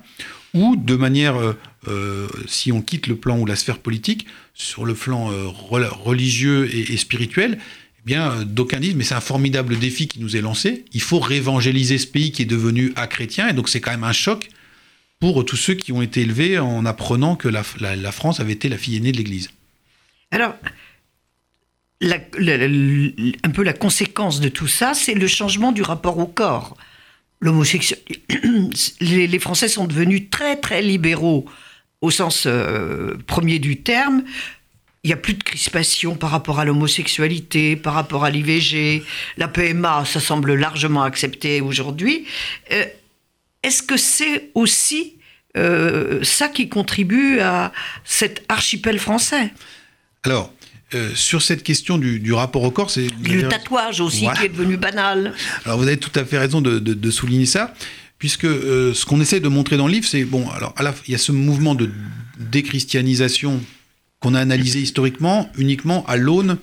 ou 0.56 0.76
de 0.76 0.96
manière, 0.96 1.36
euh, 1.36 1.56
euh, 1.88 2.28
si 2.46 2.72
on 2.72 2.80
quitte 2.80 3.06
le 3.06 3.16
plan 3.16 3.38
ou 3.38 3.46
la 3.46 3.56
sphère 3.56 3.78
politique, 3.78 4.26
sur 4.54 4.84
le 4.86 4.94
plan 4.94 5.30
euh, 5.30 5.46
religieux 5.48 6.68
et, 6.74 6.96
spirituel, 6.96 7.58
eh 7.98 8.02
bien, 8.06 8.42
d'aucuns 8.44 8.80
disent, 8.80 8.94
mais 8.94 9.04
c'est 9.04 9.14
un 9.14 9.20
formidable 9.20 9.78
défi 9.78 10.08
qui 10.08 10.20
nous 10.20 10.36
est 10.36 10.40
lancé. 10.40 10.84
Il 10.92 11.02
faut 11.02 11.20
réévangéliser 11.20 11.98
ce 11.98 12.06
pays 12.06 12.32
qui 12.32 12.42
est 12.42 12.46
devenu 12.46 12.92
à 12.96 13.06
chrétien, 13.06 13.48
et 13.48 13.52
donc 13.52 13.68
c'est 13.68 13.80
quand 13.80 13.90
même 13.90 14.04
un 14.04 14.12
choc 14.12 14.48
pour 15.20 15.44
tous 15.44 15.56
ceux 15.56 15.74
qui 15.74 15.92
ont 15.92 16.02
été 16.02 16.22
élevés 16.22 16.58
en 16.58 16.84
apprenant 16.84 17.36
que 17.36 17.48
la, 17.48 17.62
France 18.12 18.40
avait 18.40 18.52
été 18.52 18.68
la 18.68 18.76
fille 18.76 18.96
aînée 18.96 19.12
de 19.12 19.16
l'Église. 19.16 19.50
Alors, 20.30 20.54
un 22.02 23.50
peu 23.54 23.62
la 23.62 23.72
conséquence 23.72 24.40
de 24.40 24.48
tout 24.48 24.68
ça, 24.68 24.92
c'est 24.94 25.14
le 25.14 25.26
changement 25.26 25.72
du 25.72 25.82
rapport 25.82 26.18
au 26.18 26.26
corps 26.26 26.76
l'homosexualité. 27.40 28.22
Les, 29.00 29.38
Français 29.38 29.68
sont 29.68 29.86
devenus 29.86 30.30
très 30.30 30.56
très 30.56 30.82
libéraux 30.82 31.46
au 32.00 32.10
sens 32.10 32.44
euh, 32.46 33.16
premier 33.26 33.58
du 33.58 33.82
terme. 33.82 34.22
Il 35.04 35.08
n'y 35.08 35.14
a 35.14 35.16
plus 35.16 35.34
de 35.34 35.42
crispation 35.42 36.16
par 36.16 36.30
rapport 36.30 36.58
à 36.58 36.64
l'homosexualité, 36.64 37.76
par 37.76 37.94
rapport 37.94 38.24
à 38.24 38.30
l'IVG. 38.30 39.04
La 39.36 39.46
PMA, 39.46 40.04
ça 40.04 40.18
semble 40.18 40.54
largement 40.54 41.04
accepté 41.04 41.60
aujourd'hui. 41.60 42.26
Euh, 42.72 42.84
est-ce 43.62 43.82
que 43.82 43.96
c'est 43.96 44.50
aussi 44.54 45.16
euh, 45.56 46.22
ça 46.24 46.48
qui 46.48 46.68
contribue 46.68 47.40
à 47.40 47.72
cet 48.04 48.44
archipel 48.48 48.98
français? 48.98 49.52
Alors, 50.24 50.52
euh, 50.94 51.10
sur 51.16 51.42
cette 51.42 51.64
question 51.64 51.98
du, 51.98 52.32
rapport 52.32 52.62
au 52.62 52.70
corps, 52.70 52.90
c'est 52.90 53.08
le 53.24 53.48
tatouage 53.48 54.00
aussi 54.00 54.28
qui 54.38 54.44
est 54.44 54.48
devenu 54.48 54.76
banal. 54.76 55.34
Alors 55.64 55.78
vous 55.78 55.86
avez 55.86 55.96
tout 55.96 56.12
à 56.14 56.24
fait 56.24 56.38
raison 56.38 56.60
de, 56.60 57.10
souligner 57.10 57.46
ça, 57.46 57.74
puisque 58.18 58.44
euh, 58.44 58.94
ce 58.94 59.04
qu'on 59.04 59.20
essaie 59.20 59.40
de 59.40 59.48
montrer 59.48 59.76
dans 59.76 59.88
le 59.88 59.92
livre, 59.92 60.06
c'est 60.06 60.24
bon. 60.24 60.48
Alors 60.50 60.74
il 61.08 61.12
y 61.12 61.14
a 61.14 61.18
ce 61.18 61.32
mouvement 61.32 61.74
de 61.74 61.90
déchristianisation 62.38 63.60
qu'on 64.20 64.34
a 64.34 64.40
analysé 64.40 64.80
historiquement 64.80 65.50
uniquement 65.58 66.06
à 66.06 66.16
l'aune 66.16 66.56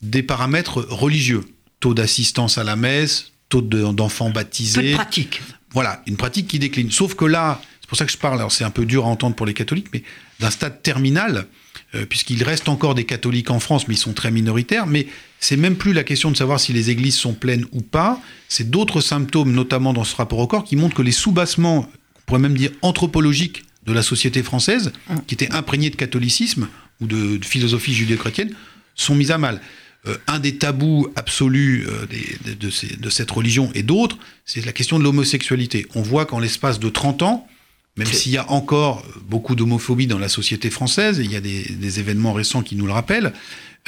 des 0.00 0.22
paramètres 0.22 0.86
religieux, 0.88 1.42
taux 1.80 1.92
d'assistance 1.92 2.56
à 2.56 2.62
la 2.62 2.76
messe, 2.76 3.32
taux 3.48 3.62
d'enfants 3.62 4.30
baptisés. 4.30 4.80
Peu 4.80 4.88
de 4.90 4.94
pratique. 4.94 5.42
Voilà, 5.72 6.02
une 6.06 6.16
pratique 6.16 6.46
qui 6.46 6.60
décline. 6.60 6.90
Sauf 6.92 7.14
que 7.14 7.24
là, 7.24 7.60
c'est 7.80 7.88
pour 7.88 7.98
ça 7.98 8.06
que 8.06 8.12
je 8.12 8.16
parle. 8.16 8.38
Alors 8.38 8.52
c'est 8.52 8.64
un 8.64 8.70
peu 8.70 8.86
dur 8.86 9.06
à 9.06 9.08
entendre 9.08 9.34
pour 9.34 9.46
les 9.46 9.54
catholiques, 9.54 9.88
mais 9.92 10.04
d'un 10.38 10.50
stade 10.50 10.82
terminal 10.82 11.46
euh, 11.94 12.06
puisqu'il 12.06 12.42
reste 12.44 12.68
encore 12.68 12.94
des 12.94 13.04
catholiques 13.04 13.50
en 13.50 13.60
France, 13.60 13.88
mais 13.88 13.94
ils 13.94 13.98
sont 13.98 14.12
très 14.12 14.30
minoritaires. 14.30 14.86
Mais 14.86 15.06
c'est 15.40 15.56
même 15.56 15.76
plus 15.76 15.92
la 15.92 16.04
question 16.04 16.30
de 16.30 16.36
savoir 16.36 16.60
si 16.60 16.72
les 16.72 16.90
églises 16.90 17.16
sont 17.16 17.32
pleines 17.34 17.64
ou 17.72 17.80
pas. 17.82 18.20
C'est 18.48 18.70
d'autres 18.70 19.00
symptômes, 19.00 19.52
notamment 19.52 19.92
dans 19.92 20.04
ce 20.04 20.14
rapport 20.16 20.38
au 20.38 20.46
corps, 20.46 20.64
qui 20.64 20.76
montrent 20.76 20.94
que 20.96 21.02
les 21.02 21.12
soubassements, 21.12 21.88
on 21.88 22.20
pourrait 22.26 22.40
même 22.40 22.56
dire 22.56 22.70
anthropologiques, 22.82 23.64
de 23.86 23.92
la 23.94 24.02
société 24.02 24.42
française, 24.42 24.92
Mm. 25.08 25.14
qui 25.26 25.34
étaient 25.34 25.50
imprégnés 25.52 25.88
de 25.90 25.96
catholicisme 25.96 26.68
ou 27.00 27.06
de, 27.06 27.38
de 27.38 27.44
philosophie 27.44 27.94
judéo-chrétienne, 27.94 28.50
sont 28.94 29.14
mises 29.14 29.30
à 29.30 29.38
mal. 29.38 29.60
Euh, 30.06 30.16
un 30.26 30.38
des 30.38 30.56
tabous 30.56 31.08
absolus 31.16 31.86
euh, 31.88 32.06
des- 32.06 32.36
de, 32.54 32.66
de 32.66 32.70
ces- 32.70 32.96
de 32.96 33.10
cette 33.10 33.30
religion 33.30 33.70
et 33.74 33.82
d'autres, 33.82 34.18
c'est 34.44 34.64
la 34.64 34.72
question 34.72 34.98
de 34.98 35.04
l'homosexualité. 35.04 35.86
On 35.94 36.02
voit 36.02 36.26
qu'en 36.26 36.38
l'espace 36.40 36.78
de 36.78 36.88
30 36.90 37.22
ans, 37.22 37.48
même 37.96 38.06
s'il 38.06 38.32
y 38.32 38.36
a 38.38 38.50
encore 38.50 39.04
beaucoup 39.28 39.54
d'homophobie 39.54 40.06
dans 40.06 40.18
la 40.18 40.28
société 40.28 40.70
française, 40.70 41.20
et 41.20 41.24
il 41.24 41.30
y 41.32 41.36
a 41.36 41.40
des, 41.40 41.62
des 41.64 42.00
événements 42.00 42.32
récents 42.32 42.62
qui 42.62 42.76
nous 42.76 42.86
le 42.86 42.92
rappellent, 42.92 43.32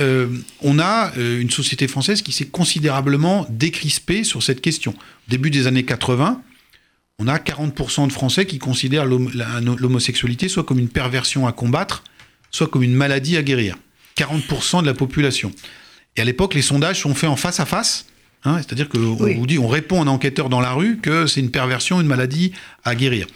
euh, 0.01 0.29
on 0.61 0.79
a 0.79 1.13
euh, 1.19 1.41
une 1.41 1.51
société 1.51 1.87
française 1.87 2.23
qui 2.23 2.33
s'est 2.33 2.47
considérablement 2.47 3.47
décrispée 3.51 4.25
sur 4.25 4.43
cette 4.43 4.61
question. 4.61 4.93
Au 4.93 5.31
début 5.31 5.51
des 5.51 5.67
années 5.67 5.85
80, 5.85 6.41
on 7.19 7.29
a 7.29 7.37
40% 7.39 8.09
de 8.09 8.13
Français 8.13 8.47
qui 8.47 8.59
considèrent 8.59 9.05
l'homosexualité 9.05 10.49
soit 10.49 10.65
comme 10.65 10.79
une 10.79 10.89
perversion 10.89 11.47
à 11.47 11.53
combattre, 11.53 12.03
soit 12.51 12.67
comme 12.69 12.83
une 12.83 12.95
maladie 12.95 13.37
à 13.37 13.43
guérir. 13.43 13.77
40% 14.17 14.83
de 14.83 14.87
la 14.87 14.95
population. 14.95 15.53
Et 16.17 16.21
à 16.21 16.25
l'époque, 16.25 16.55
les 16.55 16.63
sondages 16.63 17.01
sont 17.01 17.15
faits 17.15 17.31
en 17.31 17.37
face 17.37 17.61
à 17.61 17.67
face. 17.67 18.07
hein, 18.45 18.59
C'est-à-dire 18.59 18.89
qu'on 18.89 19.17
Oui. 19.21 19.35
vous 19.35 19.47
dit, 19.47 19.59
on 19.59 19.69
répond 19.69 20.01
à 20.01 20.05
un 20.05 20.09
enquêteur 20.09 20.49
dans 20.49 20.61
la 20.61 20.73
rue 20.73 20.99
que 20.99 21.27
c'est 21.27 21.41
une 21.41 21.51
perversion, 21.51 22.01
une 22.01 22.07
maladie 22.07 22.53
à 22.85 22.95
guérir. 22.95 23.27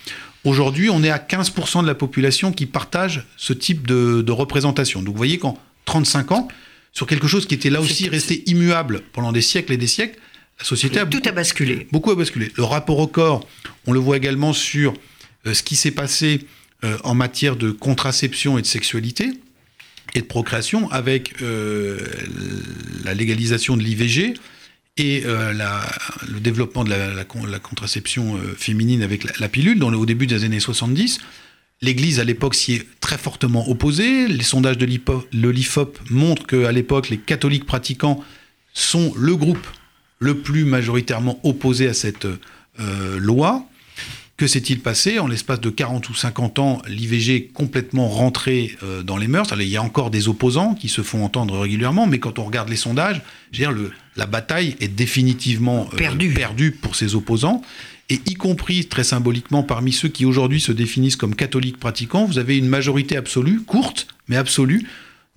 Aujourd'hui, 0.47 0.91
on 0.91 1.03
est 1.03 1.11
à 1.11 1.19
15% 1.19 1.83
de 1.83 1.89
la 1.89 1.97
population 1.97 2.53
qui 2.53 2.67
partage 2.67 3.27
ce 3.37 3.53
type 3.53 3.85
de, 3.85 4.23
de 4.23 4.33
représentation. 4.33 5.03
Donc 5.03 5.15
vous 5.15 5.19
voyez 5.19 5.39
qu'en 5.39 5.59
35 5.87 6.31
ans, 6.31 6.49
sur 6.93 7.09
quelque 7.09 7.27
chose 7.27 7.47
qui 7.47 7.55
était 7.55 7.69
là 7.69 7.81
aussi 7.81 8.09
resté 8.09 8.49
immuable 8.49 9.03
pendant 9.13 9.33
des 9.33 9.41
siècles 9.41 9.73
et 9.73 9.77
des 9.77 9.89
siècles, 9.89 10.21
la 10.61 10.65
société 10.65 11.01
a 11.01 11.05
Tout 11.05 11.17
beaucoup 11.17 11.29
a 11.29 11.33
basculé. 11.33 11.89
beaucoup 11.91 12.11
a 12.13 12.15
basculé. 12.15 12.53
Le 12.57 12.63
rapport 12.63 13.01
au 13.01 13.09
corps, 13.09 13.45
on 13.89 13.93
le 13.93 13.99
voit 13.99 14.17
également 14.17 14.53
sur 14.53 14.95
euh, 15.49 15.53
ce 15.53 15.65
qui 15.65 15.75
s'est 15.75 15.91
passé 15.91 16.47
euh, 16.85 16.97
en 17.03 17.17
matière 17.17 17.57
de 17.57 17.73
contraception 17.73 18.57
et 18.57 18.63
de 18.63 18.67
sexualité 18.69 19.33
et 20.15 20.21
de 20.21 20.27
procréation 20.27 20.89
avec 20.93 21.43
euh, 21.43 21.99
la 23.05 23.15
légalisation 23.15 23.77
de 23.77 23.83
l'IVG 23.83 24.35
et 24.97 25.23
euh, 25.27 25.53
le 26.27 26.41
développement 26.41 26.85
de 26.85 26.91
la, 26.91 27.13
la 27.13 27.25
con- 27.25 27.45
la 27.45 27.59
contraception 27.59 28.37
euh, 28.37 28.55
féminine 28.57 29.03
avec 29.03 29.39
la, 29.39 29.49
pilule 29.49 29.83
au 29.85 30.07
début 30.07 30.27
des 30.27 30.45
années 30.45 30.61
70. 30.61 31.19
L'Église, 31.83 32.21
à 32.21 32.25
l'époque, 32.25 32.55
s'y 32.55 32.73
est 32.75 32.87
très 33.01 33.19
fortement 33.19 33.69
opposée. 33.69 34.29
Les 34.29 34.43
sondages 34.43 34.79
de 34.79 34.87
l'IFOP 34.87 35.99
montrent 36.11 36.47
qu'à 36.47 36.73
l'époque, 36.73 37.11
les 37.11 37.19
catholiques 37.19 37.67
pratiquants 37.67 38.25
sont 38.73 39.13
le 39.17 39.37
groupe 39.37 39.67
le 40.19 40.39
plus 40.39 40.65
majoritairement 40.65 41.39
opposé 41.43 41.87
à 41.89 41.95
cette 41.95 42.25
euh, 42.81 43.19
loi. 43.19 43.67
Que 44.37 44.47
s'est-il 44.47 44.81
passé 44.81 45.19
En 45.19 45.29
l'espace 45.29 45.61
de 45.63 45.71
40 45.71 46.11
ou 46.11 46.15
50 46.15 46.59
ans, 46.59 46.83
l'IVG 46.87 47.35
est 47.37 47.43
complètement 47.55 48.09
rentré 48.09 48.77
euh, 48.83 49.03
dans 49.03 49.17
les 49.17 49.29
mœurs? 49.29 49.51
Alors, 49.51 49.63
il 49.63 49.69
y 49.71 49.79
a 49.79 49.83
encore 49.83 50.11
des 50.11 50.29
opposants 50.29 50.75
qui 50.75 50.89
se 50.91 51.01
font 51.01 51.25
entendre 51.25 51.59
régulièrement, 51.59 52.07
mais 52.07 52.19
quand 52.19 52.39
on 52.39 52.45
regarde 52.45 52.69
les 52.69 52.77
sondages, 52.77 53.23
je 53.53 53.59
veux 53.59 53.65
dire, 53.65 53.73
le- 53.73 53.93
la 54.17 54.27
bataille 54.27 54.77
est 54.81 54.89
définitivement 54.89 55.89
euh, 55.93 55.97
Perdue. 55.97 56.35
perdue 56.35 56.71
pour 56.73 56.97
ces 56.97 57.15
opposants. 57.15 57.63
Et 58.11 58.21
y 58.27 58.35
compris, 58.35 58.85
très 58.87 59.05
symboliquement, 59.05 59.63
parmi 59.63 59.93
ceux 59.93 60.09
qui 60.09 60.27
aujourd'hui 60.27 60.61
se 60.61 60.71
définissent 60.71 61.17
comme 61.17 61.35
catholiques 61.35 61.79
pratiquants, 61.81 62.27
vous 62.27 62.39
avez 62.39 62.59
une 62.59 62.69
majorité 62.69 63.17
absolue, 63.17 63.63
courte, 63.63 64.07
mais 64.29 64.37
absolue, 64.37 64.87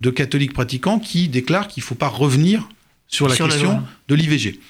de 0.02 0.10
catholiques 0.10 0.52
pratiquants 0.52 0.98
qui 0.98 1.28
déclarent 1.28 1.68
qu'il 1.68 1.82
ne 1.82 1.86
faut 1.86 1.94
pas 1.94 2.08
revenir 2.08 2.68
sur 3.10 3.28
la 3.28 3.34
Sur 3.34 3.48
question 3.48 3.82
de 4.08 4.14
l'IVG. 4.14 4.60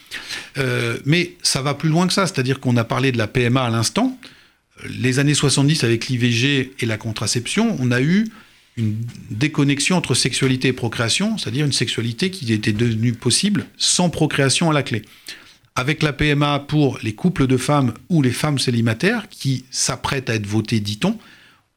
Euh, 0.58 0.98
mais 1.04 1.36
ça 1.42 1.60
va 1.60 1.74
plus 1.74 1.90
loin 1.90 2.06
que 2.06 2.12
ça, 2.12 2.26
c'est-à-dire 2.26 2.58
qu'on 2.58 2.76
a 2.76 2.84
parlé 2.84 3.12
de 3.12 3.18
la 3.18 3.26
PMA 3.26 3.62
à 3.62 3.70
l'instant. 3.70 4.18
Les 4.88 5.18
années 5.18 5.34
70 5.34 5.84
avec 5.84 6.08
l'IVG 6.08 6.72
et 6.80 6.86
la 6.86 6.96
contraception, 6.96 7.76
on 7.78 7.90
a 7.90 8.00
eu 8.00 8.26
une 8.78 8.96
déconnexion 9.30 9.96
entre 9.96 10.14
sexualité 10.14 10.68
et 10.68 10.72
procréation, 10.72 11.36
c'est-à-dire 11.36 11.66
une 11.66 11.72
sexualité 11.72 12.30
qui 12.30 12.50
était 12.50 12.72
devenue 12.72 13.12
possible 13.12 13.66
sans 13.76 14.08
procréation 14.08 14.70
à 14.70 14.72
la 14.72 14.82
clé. 14.82 15.02
Avec 15.76 16.02
la 16.02 16.14
PMA 16.14 16.60
pour 16.60 16.98
les 17.02 17.14
couples 17.14 17.46
de 17.46 17.58
femmes 17.58 17.92
ou 18.08 18.22
les 18.22 18.32
femmes 18.32 18.58
célibataires 18.58 19.28
qui 19.28 19.64
s'apprêtent 19.70 20.30
à 20.30 20.34
être 20.34 20.46
votées, 20.46 20.80
dit-on, 20.80 21.18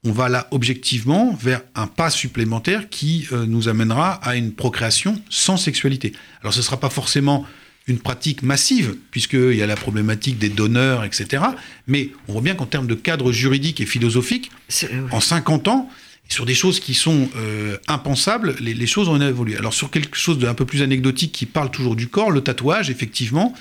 on 0.04 0.12
va 0.12 0.30
là 0.30 0.48
objectivement 0.52 1.34
vers 1.34 1.62
un 1.76 1.88
pas 1.88 2.10
supplémentaire 2.10 2.90
qui 2.90 3.28
euh, 3.32 3.46
nous 3.46 3.70
amènera 3.70 4.14
à 4.16 4.36
une 4.36 4.54
procréation 4.54 5.22
sans 5.30 5.58
sexualité. 5.58 6.14
Alors 6.42 6.54
ce 6.54 6.60
ne 6.60 6.64
sera 6.64 6.80
pas 6.80 6.90
forcément 6.90 7.46
une 7.88 8.00
pratique 8.00 8.44
massive, 8.44 8.96
puisqu'il 9.12 9.56
y 9.56 9.62
a 9.62 9.68
la 9.68 9.76
problématique 9.76 10.38
des 10.38 10.50
donneurs, 10.50 11.04
etc. 11.04 11.44
Mais 11.88 12.12
on 12.28 12.34
voit 12.34 12.42
bien 12.42 12.56
qu'en 12.56 12.66
termes 12.66 12.88
de 12.88 12.96
cadre 12.96 13.32
juridique 13.32 13.82
et 13.82 13.86
philosophique, 13.86 14.52
euh, 14.84 15.08
en 15.12 15.20
50 15.20 15.68
ans, 15.68 15.90
sur 16.30 16.46
des 16.46 16.56
choses 16.56 16.80
qui 16.80 16.94
sont 16.94 17.30
euh, 17.36 17.78
impensables, 17.88 18.56
les, 18.60 18.74
les 18.74 18.88
choses 18.88 19.10
ont 19.10 19.20
évolué. 19.20 19.58
Alors 19.58 19.74
sur 19.74 19.92
quelque 19.92 20.18
chose 20.18 20.40
d'un 20.40 20.54
peu 20.54 20.66
plus 20.66 20.82
anecdotique 20.82 21.34
qui 21.34 21.46
parle 21.46 21.70
toujours 21.70 21.96
du 21.96 22.08
corps, 22.08 22.32
le 22.32 22.42
tatouage, 22.42 22.90
effectivement, 22.90 23.54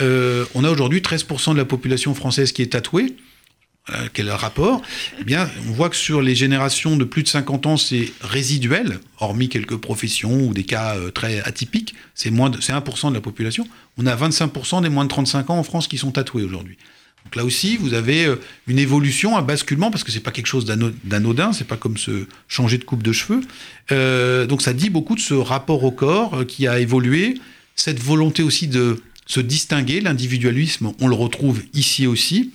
euh, 0.00 0.44
on 0.54 0.64
a 0.64 0.70
aujourd'hui 0.70 1.00
13% 1.00 1.52
de 1.52 1.58
la 1.58 1.64
population 1.64 2.14
française 2.14 2.52
qui 2.52 2.62
est 2.62 2.72
tatouée. 2.72 3.16
Voilà, 3.86 4.08
quel 4.14 4.30
rapport 4.30 4.80
Eh 5.20 5.24
bien, 5.24 5.48
on 5.68 5.72
voit 5.72 5.90
que 5.90 5.96
sur 5.96 6.22
les 6.22 6.34
générations 6.34 6.96
de 6.96 7.04
plus 7.04 7.22
de 7.22 7.28
50 7.28 7.66
ans, 7.66 7.76
c'est 7.76 8.10
résiduel, 8.22 8.98
hormis 9.18 9.50
quelques 9.50 9.76
professions 9.76 10.46
ou 10.46 10.54
des 10.54 10.64
cas 10.64 10.96
euh, 10.96 11.10
très 11.10 11.40
atypiques. 11.40 11.94
C'est 12.14 12.30
moins, 12.30 12.48
de- 12.48 12.60
c'est 12.62 12.72
1% 12.72 13.10
de 13.10 13.14
la 13.14 13.20
population. 13.20 13.68
On 13.98 14.06
a 14.06 14.16
25% 14.16 14.80
des 14.82 14.88
moins 14.88 15.04
de 15.04 15.10
35 15.10 15.50
ans 15.50 15.58
en 15.58 15.62
France 15.64 15.86
qui 15.86 15.98
sont 15.98 16.12
tatoués 16.12 16.44
aujourd'hui. 16.44 16.78
Donc 17.26 17.36
là 17.36 17.44
aussi, 17.44 17.76
vous 17.76 17.92
avez 17.92 18.24
euh, 18.24 18.36
une 18.66 18.78
évolution, 18.78 19.36
un 19.36 19.42
basculement, 19.42 19.90
parce 19.90 20.02
que 20.02 20.12
c'est 20.12 20.20
pas 20.20 20.30
quelque 20.30 20.46
chose 20.46 20.64
d'ano- 20.64 20.92
d'anodin, 21.04 21.52
c'est 21.52 21.66
pas 21.66 21.76
comme 21.76 21.98
se 21.98 22.26
changer 22.48 22.78
de 22.78 22.84
coupe 22.84 23.02
de 23.02 23.12
cheveux. 23.12 23.42
Euh, 23.92 24.46
donc 24.46 24.62
ça 24.62 24.72
dit 24.72 24.88
beaucoup 24.88 25.14
de 25.14 25.20
ce 25.20 25.34
rapport 25.34 25.84
au 25.84 25.90
corps 25.90 26.40
euh, 26.40 26.44
qui 26.46 26.66
a 26.66 26.80
évolué, 26.80 27.34
cette 27.76 28.00
volonté 28.02 28.42
aussi 28.42 28.66
de 28.66 29.02
se 29.26 29.40
distinguer, 29.40 30.00
l'individualisme, 30.00 30.92
on 31.00 31.06
le 31.08 31.14
retrouve 31.14 31.62
ici 31.74 32.06
aussi, 32.06 32.52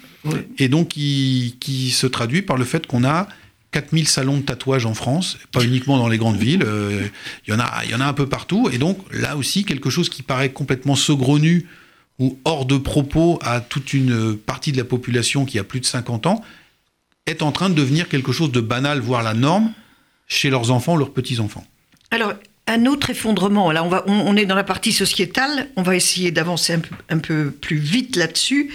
Et 0.58 0.68
donc 0.68 0.90
qui, 0.90 1.92
se 1.92 2.08
traduit 2.08 2.42
par 2.42 2.58
le 2.58 2.66
fait 2.66 2.88
qu'on 2.88 3.04
a 3.04 3.28
4000 3.72 4.08
salons 4.08 4.38
de 4.38 4.42
tatouage 4.42 4.86
en 4.86 4.94
France, 4.94 5.38
pas 5.52 5.64
uniquement 5.64 5.98
dans 5.98 6.08
les 6.08 6.18
grandes 6.18 6.38
villes, 6.38 6.64
euh, 6.66 7.08
il 7.48 7.52
y, 7.52 7.56
en 7.56 7.60
a- 7.60 7.86
y 7.86 7.94
en 7.94 8.02
a 8.02 8.06
un 8.06 8.14
peu 8.14 8.28
partout, 8.28 8.70
et 8.72 8.80
donc 8.80 8.98
là 9.12 9.38
aussi 9.38 9.64
quelque 9.64 9.90
chose 9.90 10.10
qui 10.10 10.24
paraît 10.24 10.50
complètement 10.52 10.96
saugrenu 10.96 11.68
ou 12.18 12.38
hors 12.46 12.66
de 12.66 12.78
propos 12.78 13.40
à 13.44 13.62
toute 13.62 13.94
une 13.94 14.36
partie 14.36 14.72
de 14.72 14.78
la 14.78 14.84
population 14.84 15.46
qui 15.46 15.60
a 15.60 15.64
plus 15.64 15.80
de 15.80 15.86
50 15.86 16.26
ans, 16.26 16.44
est 17.28 17.42
en 17.44 17.52
train 17.52 17.70
de 17.70 17.76
devenir 17.76 18.10
quelque 18.10 18.32
chose 18.32 18.52
de 18.52 18.60
banal, 18.60 19.00
voire 19.00 19.24
la 19.24 19.34
norme, 19.34 19.72
chez 20.28 20.50
leurs 20.50 20.72
enfants, 20.72 20.96
leurs 20.96 21.12
petits-enfants. 21.12 21.66
Alors, 22.12 22.34
un 22.68 22.86
autre 22.86 23.10
effondrement, 23.10 23.72
là 23.72 23.84
on, 23.84 23.90
va, 23.90 24.04
on, 24.08 24.36
est 24.36 24.46
dans 24.46 24.56
la 24.56 24.64
partie 24.64 24.92
sociétale, 24.92 25.70
on 25.76 25.82
va 25.82 25.96
essayer 25.96 26.32
d'avancer 26.32 26.78
un 27.10 27.18
peu 27.18 27.52
plus 27.52 27.78
vite 27.78 28.16
là-dessus. 28.16 28.72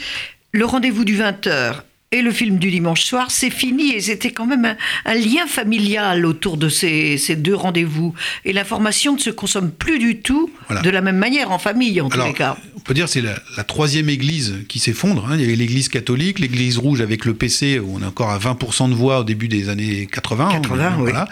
Le 0.57 0.65
rendez-vous 0.67 1.05
du 1.05 1.19
20h 1.19 1.81
et 2.13 2.23
le 2.23 2.31
film 2.31 2.59
du 2.61 2.71
dimanche 2.71 3.03
soir, 3.03 3.33
c'est 3.33 3.51
fini 3.51 3.91
et 3.91 4.01
c'était 4.01 4.31
quand 4.31 4.47
même 4.47 4.65
un, 4.65 4.77
un 5.05 5.15
lien 5.15 5.49
familial 5.49 6.25
autour 6.27 6.57
de 6.57 6.69
ces, 6.69 7.19
ces 7.19 7.35
deux 7.35 7.57
rendez-vous. 7.57 8.15
Et 8.45 8.53
l'information 8.53 9.15
ne 9.15 9.19
se 9.19 9.31
consomme 9.31 9.73
plus 9.73 9.99
du 9.99 10.21
tout 10.21 10.49
Voilà. 10.69 10.83
de 10.83 10.91
la 10.91 11.01
même 11.01 11.17
manière 11.17 11.51
en 11.51 11.59
famille, 11.59 12.01
en 12.01 12.09
tous 12.09 12.15
Alors, 12.15 12.29
les 12.29 12.33
cas. 12.35 12.57
on 12.77 12.79
peut 12.79 12.95
dire 12.95 13.07
que 13.07 13.11
c'est 13.11 13.21
la, 13.21 13.35
la 13.57 13.65
troisième 13.65 14.09
église 14.09 14.55
qui 14.69 14.79
s'effondre. 14.79 15.27
hein. 15.29 15.33
Il 15.35 15.41
y 15.41 15.45
avait 15.45 15.57
l'église 15.57 15.89
catholique, 15.89 16.39
l'église 16.39 16.79
rouge 16.79 17.01
avec 17.01 17.25
le 17.25 17.35
PC, 17.35 17.81
où 17.81 17.97
on 17.97 18.03
est 18.03 18.07
encore 18.07 18.31
à 18.31 18.39
20% 18.39 18.91
de 18.91 18.95
voix 18.95 19.19
au 19.19 19.25
début 19.25 19.49
des 19.49 19.69
années 19.69 20.07
80. 20.07 20.51
80, 20.63 20.93
oui. 20.99 21.03
voilà. 21.11 21.27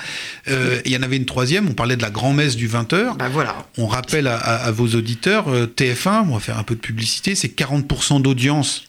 Euh, 0.48 0.80
il 0.84 0.90
y 0.90 0.96
en 0.96 1.02
avait 1.04 1.16
une 1.16 1.26
troisième, 1.26 1.68
on 1.68 1.74
parlait 1.74 1.94
de 1.96 2.02
la 2.02 2.10
grand-messe 2.10 2.56
du 2.56 2.68
20h. 2.68 3.16
Ben 3.18 3.28
voilà. 3.28 3.68
On 3.78 3.86
rappelle 3.86 4.26
à, 4.26 4.36
à- 4.36 4.56
à 4.66 4.72
vos 4.72 4.88
auditeurs, 4.96 5.46
euh, 5.46 5.66
TF1, 5.66 6.24
on 6.28 6.34
va 6.34 6.40
faire 6.40 6.58
un 6.58 6.64
peu 6.64 6.74
de 6.74 6.80
publicité, 6.80 7.36
c'est 7.36 7.56
40% 7.56 8.20
d'audience 8.20 8.82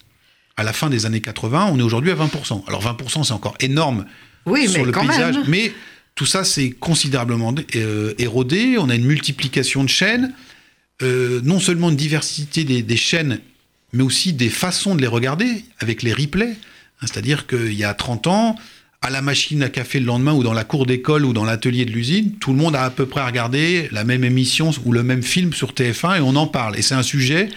à 0.56 0.62
la 0.62 0.72
fin 0.72 0.90
des 0.90 1.06
années 1.06 1.20
80. 1.20 1.68
On 1.72 1.78
est 1.78 1.82
aujourd'hui 1.82 2.10
à 2.10 2.14
20%. 2.14 2.66
Alors 2.68 2.82
20%, 2.82 3.24
c'est 3.24 3.32
encore 3.32 3.56
énorme 3.60 4.04
Oui, 4.46 4.68
sur 4.68 4.78
mais 4.80 4.84
le 4.86 4.92
quand 4.92 5.06
paysage, 5.06 5.36
même. 5.36 5.44
mais 5.48 5.72
tout 6.14 6.26
ça, 6.26 6.44
c'est 6.44 6.70
considérablement 6.70 7.54
euh, 7.76 8.14
érodé. 8.18 8.76
On 8.78 8.88
a 8.88 8.94
une 8.94 9.04
multiplication 9.04 9.82
de 9.82 9.88
chaînes, 9.88 10.32
euh, 11.02 11.40
non 11.42 11.58
seulement 11.60 11.90
une 11.90 11.96
diversité 11.96 12.64
des, 12.64 12.82
des 12.82 12.96
chaînes, 12.96 13.40
mais 13.92 14.02
aussi 14.04 14.32
des 14.32 14.48
façons 14.50 14.94
de 14.94 15.00
les 15.00 15.06
regarder 15.08 15.64
avec 15.80 16.02
les 16.02 16.12
replays. 16.12 16.52
Hein, 17.00 17.06
C'est-à-dire 17.06 17.46
qu'il 17.46 17.74
y 17.74 17.84
a 17.84 17.94
30 17.94 18.26
ans, 18.28 18.56
à 19.02 19.10
la 19.10 19.20
machine 19.22 19.62
à 19.62 19.68
café 19.68 20.00
le 20.00 20.06
lendemain 20.06 20.32
ou 20.32 20.42
dans 20.42 20.54
la 20.54 20.64
cour 20.64 20.86
d'école 20.86 21.26
ou 21.26 21.32
dans 21.34 21.44
l'atelier 21.44 21.84
de 21.84 21.90
l'usine, 21.90 22.32
tout 22.40 22.52
le 22.52 22.56
monde 22.58 22.74
a 22.74 22.84
à 22.84 22.90
peu 22.90 23.04
près 23.06 23.22
regardé 23.26 23.88
la 23.92 24.02
même 24.02 24.24
émission 24.24 24.70
ou 24.86 24.92
le 24.92 25.02
même 25.02 25.22
film 25.22 25.52
sur 25.52 25.72
TF1 25.72 26.18
et 26.18 26.20
on 26.20 26.36
en 26.36 26.46
parle. 26.46 26.78
Et 26.78 26.82
c'est 26.82 26.94
un 26.94 27.02
sujet 27.02 27.50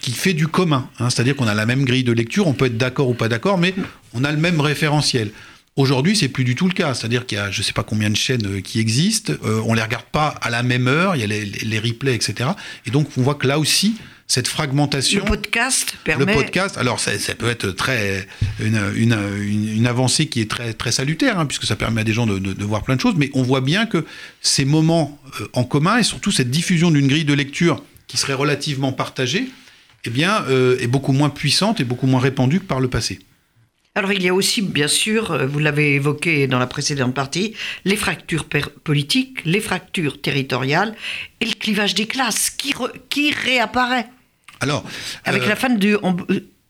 qui 0.00 0.12
fait 0.12 0.34
du 0.34 0.46
commun. 0.46 0.88
hein. 0.98 1.10
C'est-à-dire 1.10 1.36
qu'on 1.36 1.46
a 1.46 1.54
la 1.54 1.66
même 1.66 1.84
grille 1.84 2.04
de 2.04 2.12
lecture, 2.12 2.46
on 2.46 2.52
peut 2.52 2.66
être 2.66 2.78
d'accord 2.78 3.08
ou 3.08 3.14
pas 3.14 3.28
d'accord, 3.28 3.58
mais 3.58 3.74
on 4.12 4.24
a 4.24 4.30
le 4.30 4.38
même 4.38 4.60
référentiel. 4.60 5.30
Aujourd'hui, 5.76 6.16
c'est 6.16 6.28
plus 6.28 6.44
du 6.44 6.54
tout 6.54 6.68
le 6.68 6.72
cas. 6.72 6.94
C'est-à-dire 6.94 7.26
qu'il 7.26 7.36
y 7.38 7.40
a 7.40 7.50
je 7.50 7.58
ne 7.58 7.64
sais 7.64 7.72
pas 7.72 7.82
combien 7.82 8.08
de 8.08 8.16
chaînes 8.16 8.46
euh, 8.46 8.60
qui 8.60 8.78
existent, 8.78 9.32
euh, 9.44 9.60
on 9.66 9.74
les 9.74 9.82
regarde 9.82 10.04
pas 10.04 10.28
à 10.40 10.50
la 10.50 10.62
même 10.62 10.86
heure, 10.86 11.16
il 11.16 11.20
y 11.20 11.24
a 11.24 11.26
les, 11.26 11.78
replays, 11.78 12.14
etc. 12.14 12.50
Et 12.86 12.90
donc, 12.90 13.08
on 13.16 13.22
voit 13.22 13.34
que 13.34 13.48
là 13.48 13.58
aussi, 13.58 13.96
cette 14.28 14.46
fragmentation. 14.46 15.24
Le 15.24 15.26
podcast 15.28 15.96
permet. 16.04 16.26
Le 16.26 16.40
podcast, 16.40 16.78
alors 16.78 17.00
ça, 17.00 17.18
ça 17.18 17.34
peut 17.34 17.48
être 17.48 17.70
très 17.72 18.28
une, 18.60 18.80
une, 18.94 19.18
une, 19.42 19.86
avancée 19.88 20.26
qui 20.26 20.40
est 20.40 20.48
très 20.48 20.72
très 20.74 20.92
salutaire, 20.92 21.40
hein, 21.40 21.46
puisque 21.46 21.64
ça 21.64 21.74
permet 21.74 22.02
à 22.02 22.04
des 22.04 22.12
gens 22.12 22.26
de, 22.26 22.38
de, 22.38 22.52
de, 22.52 22.64
voir 22.64 22.84
plein 22.84 22.94
de 22.94 23.00
choses. 23.00 23.14
Mais 23.16 23.30
on 23.34 23.42
voit 23.42 23.60
bien 23.60 23.86
que 23.86 24.06
ces 24.40 24.64
moments 24.64 25.18
euh, 25.40 25.48
en 25.54 25.64
commun 25.64 25.98
et 25.98 26.04
surtout 26.04 26.30
cette 26.30 26.50
diffusion 26.50 26.92
d'une 26.92 27.08
grille 27.08 27.24
de 27.24 27.34
lecture 27.34 27.82
qui 28.06 28.16
serait 28.16 28.34
relativement 28.34 28.92
partagée, 28.92 29.48
eh 30.04 30.10
bien, 30.10 30.44
euh, 30.48 30.78
est 30.80 30.86
beaucoup 30.86 31.12
moins 31.12 31.30
puissante 31.30 31.80
et 31.80 31.84
beaucoup 31.84 32.06
moins 32.06 32.20
répandue 32.20 32.60
que 32.60 32.66
par 32.66 32.80
le 32.80 32.88
passé. 32.88 33.20
Alors 33.96 34.12
il 34.12 34.22
y 34.22 34.28
a 34.28 34.34
aussi, 34.34 34.60
bien 34.60 34.88
sûr, 34.88 35.30
euh, 35.30 35.46
vous 35.46 35.60
l'avez 35.60 35.94
évoqué 35.94 36.48
dans 36.48 36.58
la 36.58 36.66
précédente 36.66 37.14
partie, 37.14 37.54
les 37.84 37.96
fractures 37.96 38.46
politiques, 38.82 39.44
les 39.44 39.60
fractures 39.60 40.20
territoriales 40.20 40.96
et 41.40 41.46
le 41.46 41.54
clivage 41.54 41.94
des 41.94 42.06
classes 42.06 42.50
qui, 42.50 42.72
re, 42.72 42.90
qui 43.08 43.30
réapparaît. 43.30 44.06
Alors, 44.60 44.84
avec 45.24 45.44
euh, 45.44 45.48
la 45.48 45.56
fin 45.56 45.68
on, 46.02 46.16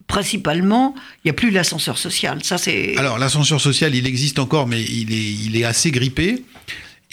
principalement, 0.07 0.95
il 1.25 1.29
n'y 1.29 1.31
a 1.31 1.35
plus 1.35 1.51
l'ascenseur 1.51 1.97
social. 1.97 2.45
Ça 2.45 2.59
c'est. 2.59 2.95
Alors 2.99 3.19
l'ascenseur 3.19 3.61
social, 3.61 3.95
il 3.95 4.07
existe 4.07 4.39
encore, 4.39 4.67
mais 4.67 4.83
il 4.83 5.11
est, 5.13 5.33
il 5.47 5.57
est 5.57 5.65
assez 5.65 5.91
grippé. 5.91 6.43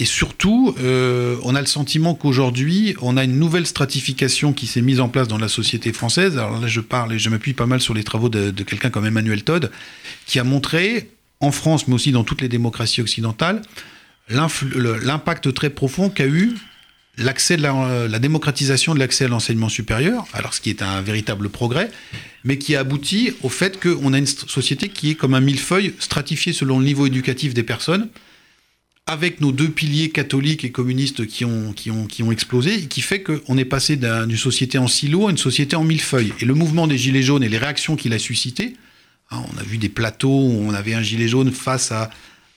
Et 0.02 0.06
surtout, 0.06 0.74
euh, 0.80 1.38
on 1.44 1.54
a 1.54 1.62
le 1.62 1.68
sentiment 1.68 2.16
qu'aujourd'hui, 2.16 2.96
on 3.04 3.18
a 3.18 3.24
une 3.24 3.38
nouvelle 3.38 3.68
stratification 3.68 4.52
qui 4.52 4.66
s'est 4.66 4.82
mise 4.82 5.00
en 5.00 5.10
place 5.10 5.28
dans 5.28 5.38
la 5.38 5.48
société 5.48 5.94
française. 5.94 6.40
Alors 6.40 6.60
là, 6.60 6.66
je 6.66 6.82
parle 6.82 7.14
et 7.14 7.20
je 7.20 7.30
m'appuie 7.30 7.54
pas 7.54 7.68
mal 7.68 7.82
sur 7.82 7.94
les 7.94 8.04
travaux 8.04 8.28
de, 8.28 8.50
quelqu'un 8.64 8.90
comme 8.90 9.06
Emmanuel 9.06 9.44
Todd, 9.44 9.70
qui 10.26 10.40
a 10.40 10.44
montré, 10.44 11.12
en 11.40 11.52
France, 11.52 11.88
mais 11.88 11.94
aussi 11.94 12.12
dans 12.12 12.24
toutes 12.24 12.42
les 12.42 12.50
démocraties 12.50 13.00
occidentales, 13.00 13.62
l'impact 14.28 15.54
très 15.54 15.70
profond 15.70 16.10
qu'a 16.10 16.26
eu 16.26 16.56
l'accès 17.20 17.58
la, 17.58 18.08
la, 18.08 18.18
démocratisation 18.18 18.96
de 18.96 19.00
l'accès 19.00 19.26
à 19.26 19.28
l'enseignement 19.28 19.70
supérieur, 19.70 20.26
alors 20.34 20.56
ce 20.56 20.62
qui 20.62 20.72
est 20.72 20.82
un 20.82 21.02
véritable 21.02 21.50
progrès, 21.50 21.92
mais 22.44 22.58
qui 22.58 22.76
a 22.76 22.80
abouti 22.80 23.34
au 23.44 23.50
fait 23.50 23.80
qu'on 23.80 24.14
a 24.14 24.18
une 24.18 24.26
société 24.26 24.90
qui 24.90 25.12
est 25.12 25.16
comme 25.16 25.36
un 25.36 25.42
millefeuille 25.42 25.94
stratifié 26.00 26.54
selon 26.54 26.80
le 26.80 26.86
niveau 26.86 27.06
éducatif 27.06 27.54
des 27.54 27.62
personnes 27.62 28.10
avec 29.08 29.42
nos 29.42 29.52
deux 29.52 29.70
piliers 29.70 30.10
catholiques 30.10 30.64
et 30.64 30.72
communistes 30.72 31.26
qui 31.26 31.44
ont, 31.44 31.74
qui 31.74 31.92
ont, 31.92 32.06
qui 32.06 32.24
ont 32.24 32.32
explosé, 32.32 32.76
et 32.76 32.86
qui 32.86 33.02
fait 33.02 33.22
qu'on 33.22 33.58
est 33.58 33.66
passé 33.66 33.98
d'une 33.98 34.38
société 34.38 34.78
en 34.78 34.88
silo 34.88 35.28
à 35.28 35.32
une 35.32 35.38
société 35.38 35.76
en 35.76 35.84
millefeuille. 35.84 36.34
Et 36.40 36.46
le 36.46 36.54
mouvement 36.54 36.88
des 36.88 36.98
Gilets 36.98 37.24
jaunes 37.24 37.44
et 37.44 37.50
les 37.50 37.58
réactions 37.58 37.96
qu'il 37.96 38.14
a 38.14 38.20
suscité, 38.20 38.76
hein, 39.32 39.44
on 39.54 39.58
a 39.58 39.64
vu 39.64 39.78
des 39.78 39.90
plateaux 39.90 40.30
où 40.30 40.64
on 40.66 40.74
avait 40.74 40.94
un 40.94 41.02
Gilet 41.02 41.28
jaune 41.28 41.52
face 41.52 41.92
à 41.92 42.10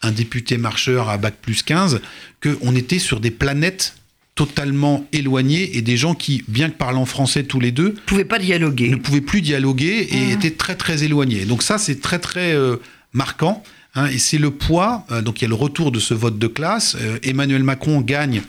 un 0.02 0.12
député 0.12 0.58
marcheur 0.58 1.08
à 1.08 1.16
Bac 1.16 1.34
plus 1.40 1.62
15, 1.62 2.00
qu'on 2.42 2.76
était 2.76 2.98
sur 2.98 3.20
des 3.20 3.30
planètes 3.30 3.96
totalement 4.34 5.06
éloignées 5.12 5.76
et 5.76 5.82
des 5.82 5.96
gens 5.96 6.14
qui, 6.14 6.44
bien 6.48 6.68
que 6.68 6.76
parlant 6.76 7.06
français 7.06 7.44
tous 7.44 7.60
les 7.60 7.70
deux, 7.70 7.94
pouvaient 8.06 8.24
pas 8.24 8.38
dialoguer. 8.38 8.90
ne 8.90 8.96
pouvaient 8.96 9.20
plus 9.20 9.40
dialoguer 9.40 10.08
et 10.10 10.26
mmh. 10.26 10.30
étaient 10.30 10.50
très 10.50 10.74
très 10.74 11.04
éloignés. 11.04 11.44
Donc 11.44 11.62
ça, 11.62 11.78
c'est 11.78 12.00
très 12.00 12.18
très 12.18 12.52
euh, 12.52 12.76
marquant. 13.12 13.62
Hein, 13.94 14.06
et 14.06 14.18
c'est 14.18 14.38
le 14.38 14.50
poids, 14.50 15.06
euh, 15.10 15.22
donc 15.22 15.40
il 15.40 15.44
y 15.44 15.46
a 15.46 15.48
le 15.48 15.54
retour 15.54 15.92
de 15.92 16.00
ce 16.00 16.14
vote 16.14 16.38
de 16.38 16.46
classe. 16.46 16.96
Euh, 17.00 17.18
Emmanuel 17.22 17.62
Macron 17.62 18.00
gagne 18.00 18.42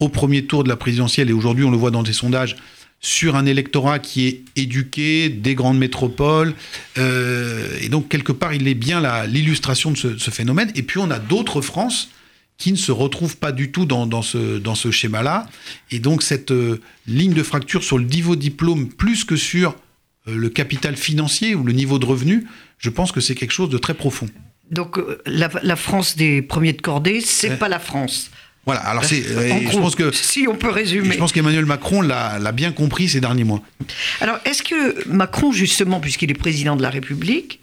au 0.00 0.08
premier 0.08 0.44
tour 0.46 0.64
de 0.64 0.68
la 0.68 0.76
présidentielle, 0.76 1.28
et 1.28 1.32
aujourd'hui 1.32 1.64
on 1.64 1.70
le 1.70 1.76
voit 1.76 1.90
dans 1.90 2.02
des 2.02 2.12
sondages, 2.12 2.56
sur 3.00 3.36
un 3.36 3.46
électorat 3.46 3.98
qui 3.98 4.26
est 4.26 4.42
éduqué, 4.56 5.28
des 5.28 5.54
grandes 5.54 5.78
métropoles. 5.78 6.54
Euh, 6.96 7.76
et 7.80 7.88
donc 7.88 8.08
quelque 8.08 8.32
part, 8.32 8.54
il 8.54 8.66
est 8.66 8.74
bien 8.74 9.26
l'illustration 9.26 9.92
de 9.92 9.96
ce, 9.96 10.30
phénomène. 10.30 10.72
Et 10.74 10.82
puis 10.82 10.98
on 10.98 11.10
a 11.10 11.18
d'autres 11.18 11.60
France 11.60 12.10
qui 12.56 12.72
ne 12.72 12.76
se 12.76 12.90
retrouvent 12.90 13.36
pas 13.36 13.52
du 13.52 13.70
tout 13.70 13.84
dans, 13.84 14.22
ce, 14.22 14.90
schéma-là. 14.90 15.48
Et 15.92 16.00
donc 16.00 16.24
cette 16.24 16.52
ligne 17.06 17.34
de 17.34 17.42
fracture 17.44 17.84
sur 17.84 17.98
le 17.98 18.04
niveau 18.04 18.34
diplôme, 18.34 18.88
plus 18.88 19.22
que 19.22 19.36
sur 19.36 19.76
le 20.26 20.48
capital 20.48 20.96
financier 20.96 21.54
ou 21.54 21.62
le 21.62 21.72
niveau 21.72 22.00
de 22.00 22.06
revenu, 22.06 22.48
je 22.78 22.90
pense 22.90 23.12
que 23.12 23.20
c'est 23.20 23.36
quelque 23.36 23.52
chose 23.52 23.70
de 23.70 23.78
très 23.78 23.94
profond. 23.94 24.28
Donc 24.70 24.98
euh, 24.98 25.20
la, 25.26 25.48
la, 25.62 25.76
France 25.76 26.16
des 26.16 26.42
premiers 26.42 26.72
de 26.72 26.82
cordée, 26.82 27.20
c'est 27.20 27.50
ouais. 27.50 27.56
pas 27.56 27.68
la 27.68 27.78
France. 27.78 28.30
Voilà, 28.66 28.82
alors 28.82 29.02
c'est, 29.02 29.22
je 29.22 29.78
pense 29.78 29.94
que 29.94 30.12
si 30.12 30.46
on 30.46 30.54
peut 30.54 30.68
résumer, 30.68 31.12
je 31.14 31.18
pense 31.18 31.32
qu'Emmanuel 31.32 31.64
Macron 31.64 32.02
l'a 32.02 32.52
bien 32.52 32.70
compris 32.70 33.08
ces 33.08 33.18
derniers 33.18 33.44
mois. 33.44 33.62
Alors 34.20 34.38
est-ce 34.44 34.62
que 34.62 35.08
Macron 35.08 35.52
justement, 35.52 36.00
puisqu'il 36.00 36.30
est 36.30 36.34
président 36.34 36.76
de 36.76 36.82
la 36.82 36.90
République, 36.90 37.60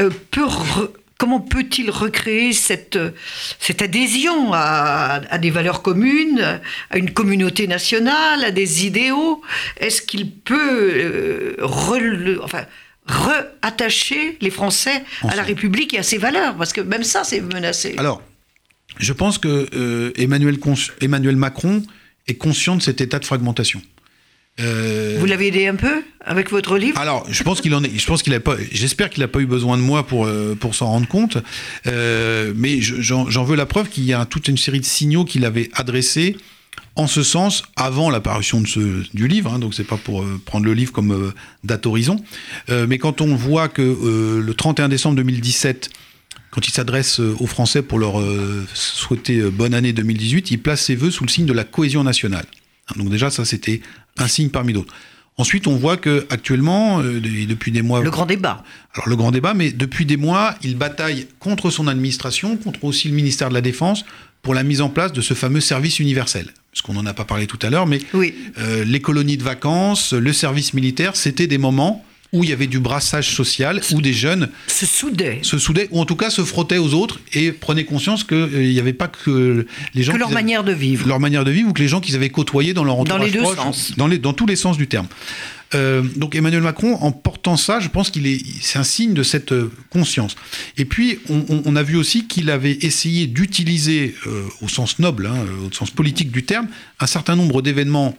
euh, 0.00 0.08
peut 0.30 0.44
re, 0.44 0.90
comment 1.18 1.40
peut-il 1.40 1.90
recréer 1.90 2.52
cette, 2.52 2.96
cette 3.58 3.82
adhésion 3.82 4.52
à, 4.52 5.20
à, 5.28 5.38
des 5.38 5.50
valeurs 5.50 5.82
communes, 5.82 6.60
à 6.90 6.98
une 6.98 7.10
communauté 7.10 7.66
nationale, 7.66 8.44
à 8.44 8.52
des 8.52 8.86
idéaux? 8.86 9.42
Est-ce 9.80 10.00
qu'il 10.00 10.30
peut 10.30 10.92
euh, 10.94 11.56
re, 11.60 11.98
enfin 12.44 12.66
reattacher 13.06 14.36
les 14.40 14.50
Français 14.50 15.02
à 15.22 15.36
la 15.36 15.42
République 15.42 15.94
et 15.94 15.98
à 15.98 16.02
ses 16.02 16.18
valeurs, 16.18 16.56
parce 16.56 16.72
que 16.72 16.80
même 16.80 17.04
ça, 17.04 17.24
c'est 17.24 17.40
menacé. 17.40 17.94
Alors, 17.98 18.22
je 18.98 19.12
pense 19.12 19.38
que 19.38 19.68
euh, 19.74 20.12
Emmanuel, 20.16 20.58
Emmanuel, 21.00 21.36
Macron 21.36 21.82
est 22.26 22.34
conscient 22.34 22.76
de 22.76 22.82
cet 22.82 23.00
état 23.00 23.18
de 23.18 23.24
fragmentation. 23.24 23.80
Euh... 24.58 25.16
Vous 25.20 25.26
l'avez 25.26 25.48
aidé 25.48 25.66
un 25.66 25.74
peu 25.74 26.02
avec 26.24 26.50
votre 26.50 26.78
livre? 26.78 26.98
Alors, 26.98 27.26
je 27.30 27.42
pense 27.42 27.60
qu'il 27.60 27.74
en 27.74 27.84
est. 27.84 27.98
Je 27.98 28.06
pense 28.06 28.22
qu'il 28.22 28.32
a 28.32 28.40
pas. 28.40 28.56
J'espère 28.72 29.10
qu'il 29.10 29.20
n'a 29.20 29.28
pas 29.28 29.40
eu 29.40 29.46
besoin 29.46 29.76
de 29.76 29.82
moi 29.82 30.06
pour 30.06 30.24
euh, 30.24 30.56
pour 30.58 30.74
s'en 30.74 30.86
rendre 30.86 31.06
compte. 31.06 31.36
Mais 31.84 32.80
j'en 32.80 33.44
veux 33.44 33.56
la 33.56 33.66
preuve 33.66 33.90
qu'il 33.90 34.04
y 34.04 34.14
a 34.14 34.24
toute 34.24 34.48
une 34.48 34.56
série 34.56 34.80
de 34.80 34.86
signaux 34.86 35.24
qu'il 35.24 35.44
avait 35.44 35.68
adressés 35.74 36.36
en 36.96 37.06
ce 37.06 37.22
sens 37.22 37.62
avant 37.76 38.10
l'apparition 38.10 38.64
ce, 38.64 39.04
du 39.14 39.28
livre, 39.28 39.52
hein, 39.52 39.58
donc 39.58 39.74
c'est 39.74 39.84
pas 39.84 39.98
pour 39.98 40.22
euh, 40.22 40.40
prendre 40.44 40.64
le 40.64 40.72
livre 40.72 40.92
comme 40.92 41.12
euh, 41.12 41.34
date 41.62 41.86
horizon, 41.86 42.16
euh, 42.70 42.86
mais 42.88 42.98
quand 42.98 43.20
on 43.20 43.36
voit 43.36 43.68
que 43.68 43.82
le 43.82 44.54
31 44.54 44.88
décembre 44.88 45.16
2017, 45.16 45.90
quand 46.50 46.66
il 46.66 46.72
s'adresse 46.72 47.18
aux 47.18 47.46
Français 47.46 47.82
pour 47.82 47.98
leur 47.98 48.22
souhaiter 48.72 49.42
bonne 49.50 49.74
année 49.74 49.92
2018, 49.92 50.50
il 50.50 50.58
place 50.58 50.82
ses 50.82 50.94
voeux 50.94 51.10
sous 51.10 51.24
le 51.24 51.28
signe 51.28 51.44
de 51.44 51.52
la 51.52 51.64
cohésion 51.64 52.02
nationale. 52.02 52.46
Hein, 52.88 52.94
donc 52.96 53.10
déjà 53.10 53.30
ça 53.30 53.44
c'était 53.44 53.82
un 54.16 54.26
signe 54.26 54.48
parmi 54.48 54.72
d'autres. 54.72 54.94
Ensuite, 55.38 55.66
on 55.66 55.76
voit 55.76 55.98
que 55.98 56.26
actuellement, 56.30 57.02
depuis 57.02 57.70
des 57.70 57.82
mois, 57.82 58.02
le 58.02 58.10
grand 58.10 58.24
débat. 58.24 58.64
Alors 58.94 59.06
le 59.06 59.16
grand 59.16 59.32
débat, 59.32 59.52
mais 59.52 59.70
depuis 59.70 60.06
des 60.06 60.16
mois, 60.16 60.54
il 60.62 60.78
bataille 60.78 61.26
contre 61.40 61.68
son 61.68 61.88
administration, 61.88 62.56
contre 62.56 62.84
aussi 62.84 63.08
le 63.08 63.14
ministère 63.14 63.50
de 63.50 63.54
la 63.54 63.60
Défense, 63.60 64.06
pour 64.40 64.54
la 64.54 64.62
mise 64.62 64.80
en 64.80 64.88
place 64.88 65.12
de 65.12 65.20
ce 65.20 65.34
fameux 65.34 65.60
service 65.60 66.00
universel. 66.00 66.54
Parce 66.76 66.82
qu'on 66.82 66.92
n'en 66.92 67.06
a 67.06 67.14
pas 67.14 67.24
parlé 67.24 67.46
tout 67.46 67.58
à 67.62 67.70
l'heure, 67.70 67.86
mais 67.86 68.00
oui. 68.12 68.34
euh, 68.58 68.84
les 68.84 69.00
colonies 69.00 69.38
de 69.38 69.42
vacances, 69.42 70.12
le 70.12 70.30
service 70.34 70.74
militaire, 70.74 71.16
c'était 71.16 71.46
des 71.46 71.56
moments 71.56 72.04
où 72.34 72.44
il 72.44 72.50
y 72.50 72.52
avait 72.52 72.66
du 72.66 72.80
brassage 72.80 73.34
social, 73.34 73.80
où 73.94 74.02
des 74.02 74.12
jeunes 74.12 74.50
se 74.66 74.84
soudaient. 74.84 75.38
se 75.40 75.58
soudaient, 75.58 75.88
ou 75.90 76.02
en 76.02 76.04
tout 76.04 76.16
cas 76.16 76.28
se 76.28 76.44
frottaient 76.44 76.76
aux 76.76 76.92
autres 76.92 77.18
et 77.32 77.50
prenaient 77.50 77.86
conscience 77.86 78.24
qu'il 78.24 78.36
euh, 78.36 78.72
n'y 78.72 78.78
avait 78.78 78.92
pas 78.92 79.08
que 79.08 79.66
les 79.94 80.02
gens... 80.02 80.12
Que 80.12 80.18
leur 80.18 80.30
manière 80.30 80.64
de 80.64 80.72
vivre. 80.72 81.08
Leur 81.08 81.18
manière 81.18 81.46
de 81.46 81.50
vivre, 81.50 81.70
ou 81.70 81.72
que 81.72 81.80
les 81.80 81.88
gens 81.88 82.02
qu'ils 82.02 82.14
avaient 82.14 82.28
côtoyés 82.28 82.74
dans 82.74 82.84
leur 82.84 82.98
entourage 82.98 83.20
Dans 83.20 83.24
les 83.24 83.32
deux 83.32 83.40
proche, 83.40 83.56
sens. 83.56 83.92
Dans, 83.96 84.06
les, 84.06 84.18
dans 84.18 84.34
tous 84.34 84.44
les 84.44 84.56
sens 84.56 84.76
du 84.76 84.86
terme. 84.86 85.06
Euh, 85.76 86.02
donc 86.16 86.34
Emmanuel 86.34 86.62
Macron, 86.62 86.94
en 86.94 87.12
portant 87.12 87.56
ça, 87.56 87.80
je 87.80 87.88
pense 87.88 88.10
qu'il 88.10 88.26
est, 88.26 88.40
c'est 88.60 88.78
un 88.78 88.84
signe 88.84 89.14
de 89.14 89.22
cette 89.22 89.52
euh, 89.52 89.70
conscience. 89.90 90.34
Et 90.76 90.84
puis, 90.84 91.18
on, 91.28 91.76
a 91.76 91.82
vu 91.82 91.96
aussi 91.96 92.26
qu'il 92.26 92.50
avait 92.50 92.78
essayé 92.80 93.26
d'utiliser, 93.26 94.14
euh, 94.26 94.44
au 94.62 94.68
sens 94.68 94.98
noble, 94.98 95.26
hein, 95.26 95.36
au 95.66 95.72
sens 95.72 95.90
politique 95.90 96.30
du 96.30 96.44
terme, 96.44 96.68
un 96.98 97.06
certain 97.06 97.36
nombre 97.36 97.62
d'événements 97.62 98.16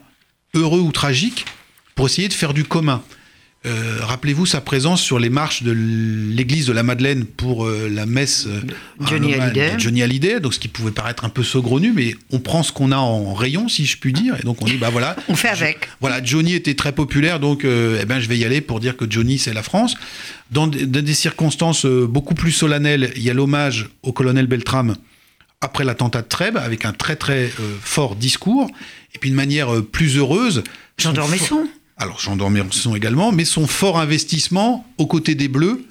heureux 0.54 0.80
ou 0.80 0.92
tragiques 0.92 1.44
pour 1.94 2.06
essayer 2.06 2.28
de 2.28 2.32
faire 2.32 2.54
du 2.54 2.64
commun. 2.64 3.02
Euh, 3.68 3.98
Rappelez-vous 4.02 4.46
sa 4.46 4.60
présence 4.60 5.02
sur 5.02 5.18
les 5.18 5.28
marches 5.28 5.62
de 5.62 5.72
l'église 5.72 6.66
de 6.66 6.72
la 6.72 6.82
Madeleine 6.82 7.24
pour 7.24 7.66
euh, 7.66 7.88
la 7.92 8.06
messe 8.06 8.46
euh, 8.46 8.60
Johnny 9.06 9.34
Hallyday. 9.34 9.74
Johnny 9.78 10.02
Hallyday, 10.02 10.40
donc 10.40 10.54
ce 10.54 10.58
qui 10.58 10.68
pouvait 10.68 10.90
paraître 10.90 11.24
un 11.24 11.28
peu 11.28 11.42
saugrenu, 11.42 11.92
mais 11.94 12.14
on 12.30 12.40
prend 12.40 12.62
ce 12.62 12.72
qu'on 12.72 12.92
a 12.92 12.96
en 12.96 13.34
rayon, 13.34 13.68
si 13.68 13.84
je 13.84 13.98
puis 13.98 14.12
dire, 14.12 14.36
et 14.40 14.42
donc 14.42 14.62
on 14.62 14.64
dit 14.64 14.76
bah 14.78 14.90
voilà. 14.90 15.16
on 15.28 15.36
fait 15.36 15.48
avec. 15.48 15.78
Je, 15.82 15.88
voilà, 16.00 16.22
Johnny 16.24 16.54
était 16.54 16.74
très 16.74 16.92
populaire, 16.92 17.40
donc 17.40 17.64
eh 17.64 18.04
ben 18.06 18.20
je 18.20 18.28
vais 18.28 18.38
y 18.38 18.44
aller 18.44 18.60
pour 18.60 18.80
dire 18.80 18.96
que 18.96 19.04
Johnny 19.08 19.38
c'est 19.38 19.52
la 19.52 19.62
France. 19.62 19.94
Dans, 20.50 20.66
dans, 20.66 21.04
des 21.04 21.14
circonstances 21.14 21.84
beaucoup 21.84 22.34
plus 22.34 22.52
solennelles, 22.52 23.12
il 23.16 23.22
y 23.22 23.30
a 23.30 23.34
l'hommage 23.34 23.90
au 24.02 24.12
colonel 24.12 24.46
Beltrame 24.46 24.96
après 25.60 25.84
l'attentat 25.84 26.22
de 26.22 26.28
Trèbes, 26.28 26.56
avec 26.56 26.84
un 26.84 26.92
très 26.92 27.16
très 27.16 27.44
euh, 27.60 27.76
fort 27.80 28.16
discours, 28.16 28.70
et 29.14 29.18
puis 29.18 29.30
une 29.30 29.36
manière 29.36 29.74
euh, 29.74 29.82
plus 29.82 30.16
heureuse. 30.16 30.62
Jean 30.96 31.12
Dormesson 31.12 31.68
alors 31.98 32.20
Jean 32.20 32.36
Dormesson 32.36 32.94
également, 32.94 33.32
mais 33.32 33.44
son 33.44 33.66
fort 33.66 33.98
investissement 33.98 34.86
aux 34.98 35.06
côtés 35.06 35.34
des 35.34 35.48
Bleus 35.48 35.84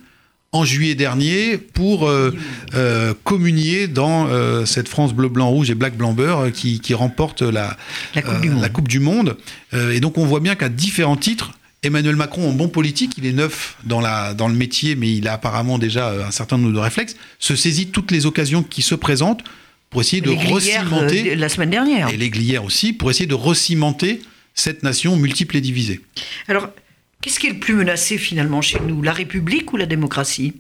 en 0.53 0.63
juillet 0.63 0.95
dernier 0.95 1.57
pour 1.57 2.07
euh, 2.07 2.33
euh, 2.73 3.13
communier 3.23 3.87
dans 3.87 4.27
euh, 4.27 4.65
cette 4.65 4.87
France 4.87 5.13
bleu 5.13 5.27
blanc 5.27 5.49
rouge 5.49 5.69
et 5.69 5.75
black 5.75 5.97
blanc 5.97 6.13
beurre 6.13 6.51
qui, 6.51 6.79
qui 6.79 6.93
remporte 6.93 7.41
la, 7.41 7.75
la, 8.15 8.21
coupe, 8.21 8.41
du 8.41 8.49
la 8.49 8.69
coupe, 8.69 8.87
du 8.87 8.99
Monde. 8.99 9.37
et 9.73 9.99
donc 9.99 10.17
on 10.17 10.25
voit 10.25 10.39
bien 10.39 10.55
qu'à 10.55 10.69
différents 10.69 11.17
titres, 11.17 11.51
Emmanuel 11.83 12.15
Macron, 12.15 12.49
en 12.49 12.53
bon 12.53 12.69
politique, 12.69 13.13
il 13.17 13.25
est 13.25 13.33
neuf 13.33 13.77
dans, 13.83 14.01
la, 14.01 14.33
dans 14.33 14.47
le 14.47 14.55
métier, 14.55 14.95
mais 14.95 15.13
il 15.13 15.27
a 15.27 15.33
apparemment 15.33 15.77
déjà 15.77 16.11
un 16.27 16.31
certain 16.31 16.57
nombre 16.57 16.73
de 16.73 16.79
réflexes, 16.79 17.15
se 17.39 17.55
saisit 17.55 17.87
toutes 17.87 18.11
les 18.11 18.25
occasions 18.25 18.63
qui 18.63 18.81
se 18.81 18.95
présentent 18.95 19.43
pour 19.89 20.01
essayer 20.01 20.21
de 20.21 20.31
recimenter. 20.31 21.35
la 21.35 21.49
semaine 21.49 21.69
dernière. 21.69 22.09
Et 22.09 22.17
les 22.17 22.29
glières 22.29 22.65
aussi, 22.65 22.93
pour 22.93 23.11
essayer 23.11 23.27
de 23.27 23.35
recimenter 23.35 24.21
cette 24.57 24.83
nation 24.83 25.15
multiple 25.15 25.55
et 25.55 25.61
divisée. 25.61 26.01
Alors, 26.49 26.69
qu'est-ce 27.21 27.39
qui 27.39 27.47
est 27.47 27.53
le 27.53 27.59
plus 27.59 27.75
menacé 27.75 28.17
finalement 28.17 28.61
chez 28.61 28.79
nous? 28.79 29.01
La 29.01 29.13
République 29.13 29.71
ou 29.71 29.77
la 29.77 29.85
démocratie? 29.85 30.55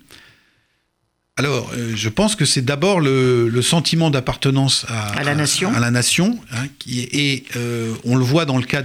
Alors, 1.39 1.69
euh, 1.73 1.93
je 1.95 2.09
pense 2.09 2.35
que 2.35 2.45
c'est 2.45 2.63
d'abord 2.63 2.99
le, 2.99 3.47
le, 3.47 3.61
sentiment 3.61 4.09
d'appartenance 4.09 4.85
à, 4.87 5.09
à, 5.19 5.23
la 5.23 5.35
nation, 5.35 5.71
à, 5.71 5.79
la 5.79 5.91
nation 5.91 6.39
hein, 6.51 6.65
qui 6.79 7.01
est, 7.01 7.13
et 7.13 7.43
euh, 7.55 7.93
on 8.05 8.15
le 8.15 8.23
voit 8.23 8.45
dans 8.45 8.57
le 8.57 8.63
cas 8.63 8.81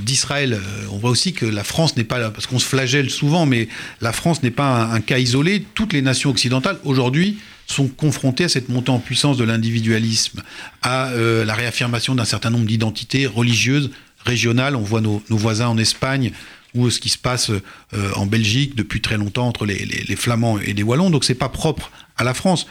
d'Israël. 0.00 0.54
Euh, 0.54 0.86
on 0.90 0.96
voit 0.96 1.10
aussi 1.10 1.34
que 1.34 1.44
la 1.44 1.64
France 1.64 1.96
n'est 1.98 2.04
pas 2.04 2.18
là, 2.18 2.30
parce 2.30 2.46
qu'on 2.46 2.58
se 2.58 2.66
flagelle 2.66 3.10
souvent, 3.10 3.44
mais 3.44 3.68
la 4.00 4.12
France 4.12 4.42
n'est 4.42 4.50
pas 4.50 4.84
un, 4.84 4.94
un, 4.94 5.00
cas 5.00 5.18
isolé. 5.18 5.66
Toutes 5.74 5.92
les 5.92 6.00
nations 6.00 6.30
occidentales 6.30 6.78
aujourd'hui 6.84 7.36
sont 7.66 7.88
confrontées 7.88 8.44
à 8.44 8.48
cette 8.48 8.68
montée 8.68 8.90
en 8.90 8.98
puissance 8.98 9.36
de 9.36 9.44
l'individualisme, 9.44 10.42
à 10.82 11.08
euh, 11.08 11.44
la 11.44 11.54
réaffirmation 11.54 12.14
d'un 12.14 12.24
certain 12.24 12.50
nombre 12.50 12.66
d'identités 12.66 13.26
religieuses, 13.26 13.90
On 14.28 14.80
voit 14.80 15.00
nos, 15.00 15.22
voisins 15.30 15.68
en 15.68 15.78
Espagne 15.78 16.32
ou 16.74 16.90
ce 16.90 17.00
qui 17.00 17.08
se 17.08 17.18
passe 17.18 17.50
euh, 17.50 18.12
en 18.14 18.26
Belgique 18.26 18.74
depuis 18.74 19.00
très 19.00 19.16
longtemps 19.16 19.48
entre 19.48 19.66
les, 19.66 19.76
Flamands 20.16 20.58
et 20.58 20.72
les 20.72 20.82
Wallons. 20.82 21.10
Donc 21.10 21.24
c'est 21.24 21.34
pas 21.34 21.48
propre 21.48 21.90
à 22.16 22.24
la 22.24 22.34
France. 22.34 22.66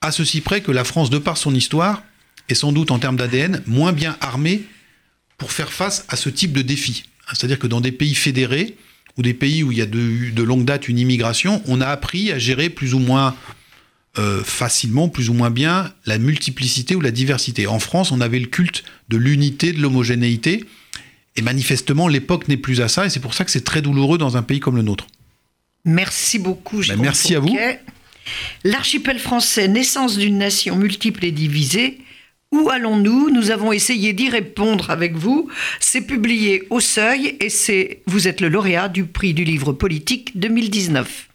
À 0.00 0.10
ceci 0.10 0.40
près 0.40 0.60
que 0.60 0.72
la 0.72 0.84
France, 0.84 1.10
de 1.10 1.18
par 1.18 1.36
son 1.36 1.54
histoire, 1.54 2.02
est 2.48 2.54
sans 2.54 2.72
doute 2.72 2.90
en 2.90 2.98
termes 2.98 3.16
d'ADN 3.16 3.62
moins 3.66 3.92
bien 3.92 4.16
armée 4.20 4.62
pour 5.38 5.52
faire 5.52 5.72
face 5.72 6.04
à 6.08 6.16
ce 6.16 6.28
type 6.28 6.52
de 6.52 6.62
défi. 6.62 7.04
C'est-à-dire 7.28 7.58
que 7.58 7.66
dans 7.66 7.80
des 7.80 7.92
pays 7.92 8.14
fédérés 8.14 8.76
ou 9.16 9.22
des 9.22 9.34
pays 9.34 9.62
où 9.62 9.72
il 9.72 9.78
y 9.78 9.82
a 9.82 9.86
de, 9.86 10.30
de 10.30 10.42
longue 10.42 10.64
date 10.64 10.88
une 10.88 10.98
immigration, 10.98 11.62
on 11.66 11.80
a 11.80 11.86
appris 11.86 12.32
à 12.32 12.38
gérer 12.38 12.68
plus 12.68 12.94
ou 12.94 12.98
moins 12.98 13.34
euh, 14.16 14.44
facilement, 14.44 15.08
plus 15.08 15.28
ou 15.28 15.34
moins 15.34 15.50
bien, 15.50 15.92
la 16.06 16.18
multiplicité 16.18 16.94
ou 16.94 17.00
la 17.00 17.10
diversité. 17.10 17.66
En 17.66 17.80
France, 17.80 18.12
on 18.12 18.20
avait 18.20 18.38
le 18.38 18.46
culte 18.46 18.84
de 19.08 19.16
l'unité, 19.16 19.72
de 19.72 19.80
l'homogénéité. 19.80 20.64
Et 21.36 21.42
manifestement, 21.42 22.08
l'époque 22.08 22.48
n'est 22.48 22.56
plus 22.56 22.80
à 22.80 22.88
ça, 22.88 23.06
et 23.06 23.10
c'est 23.10 23.20
pour 23.20 23.34
ça 23.34 23.44
que 23.44 23.50
c'est 23.50 23.64
très 23.64 23.82
douloureux 23.82 24.18
dans 24.18 24.36
un 24.36 24.42
pays 24.42 24.60
comme 24.60 24.76
le 24.76 24.82
nôtre. 24.82 25.06
Merci 25.84 26.38
beaucoup. 26.38 26.80
Ben, 26.86 26.98
merci 27.00 27.34
Fourquet. 27.34 27.58
à 27.62 27.72
vous. 27.72 27.78
L'archipel 28.64 29.18
français, 29.18 29.68
naissance 29.68 30.16
d'une 30.16 30.38
nation 30.38 30.76
multiple 30.76 31.24
et 31.24 31.32
divisée. 31.32 31.98
Où 32.52 32.70
allons-nous? 32.70 33.30
Nous 33.30 33.50
avons 33.50 33.72
essayé 33.72 34.12
d'y 34.12 34.30
répondre 34.30 34.90
avec 34.90 35.14
vous. 35.16 35.48
C'est 35.80 36.02
publié 36.02 36.62
au 36.70 36.78
Seuil 36.78 37.36
et 37.40 37.50
c'est 37.50 38.02
vous 38.06 38.28
êtes 38.28 38.40
le 38.40 38.48
lauréat 38.48 38.88
du 38.88 39.04
prix 39.04 39.34
du 39.34 39.42
livre 39.44 39.72
politique 39.72 40.38
2019. 40.38 41.28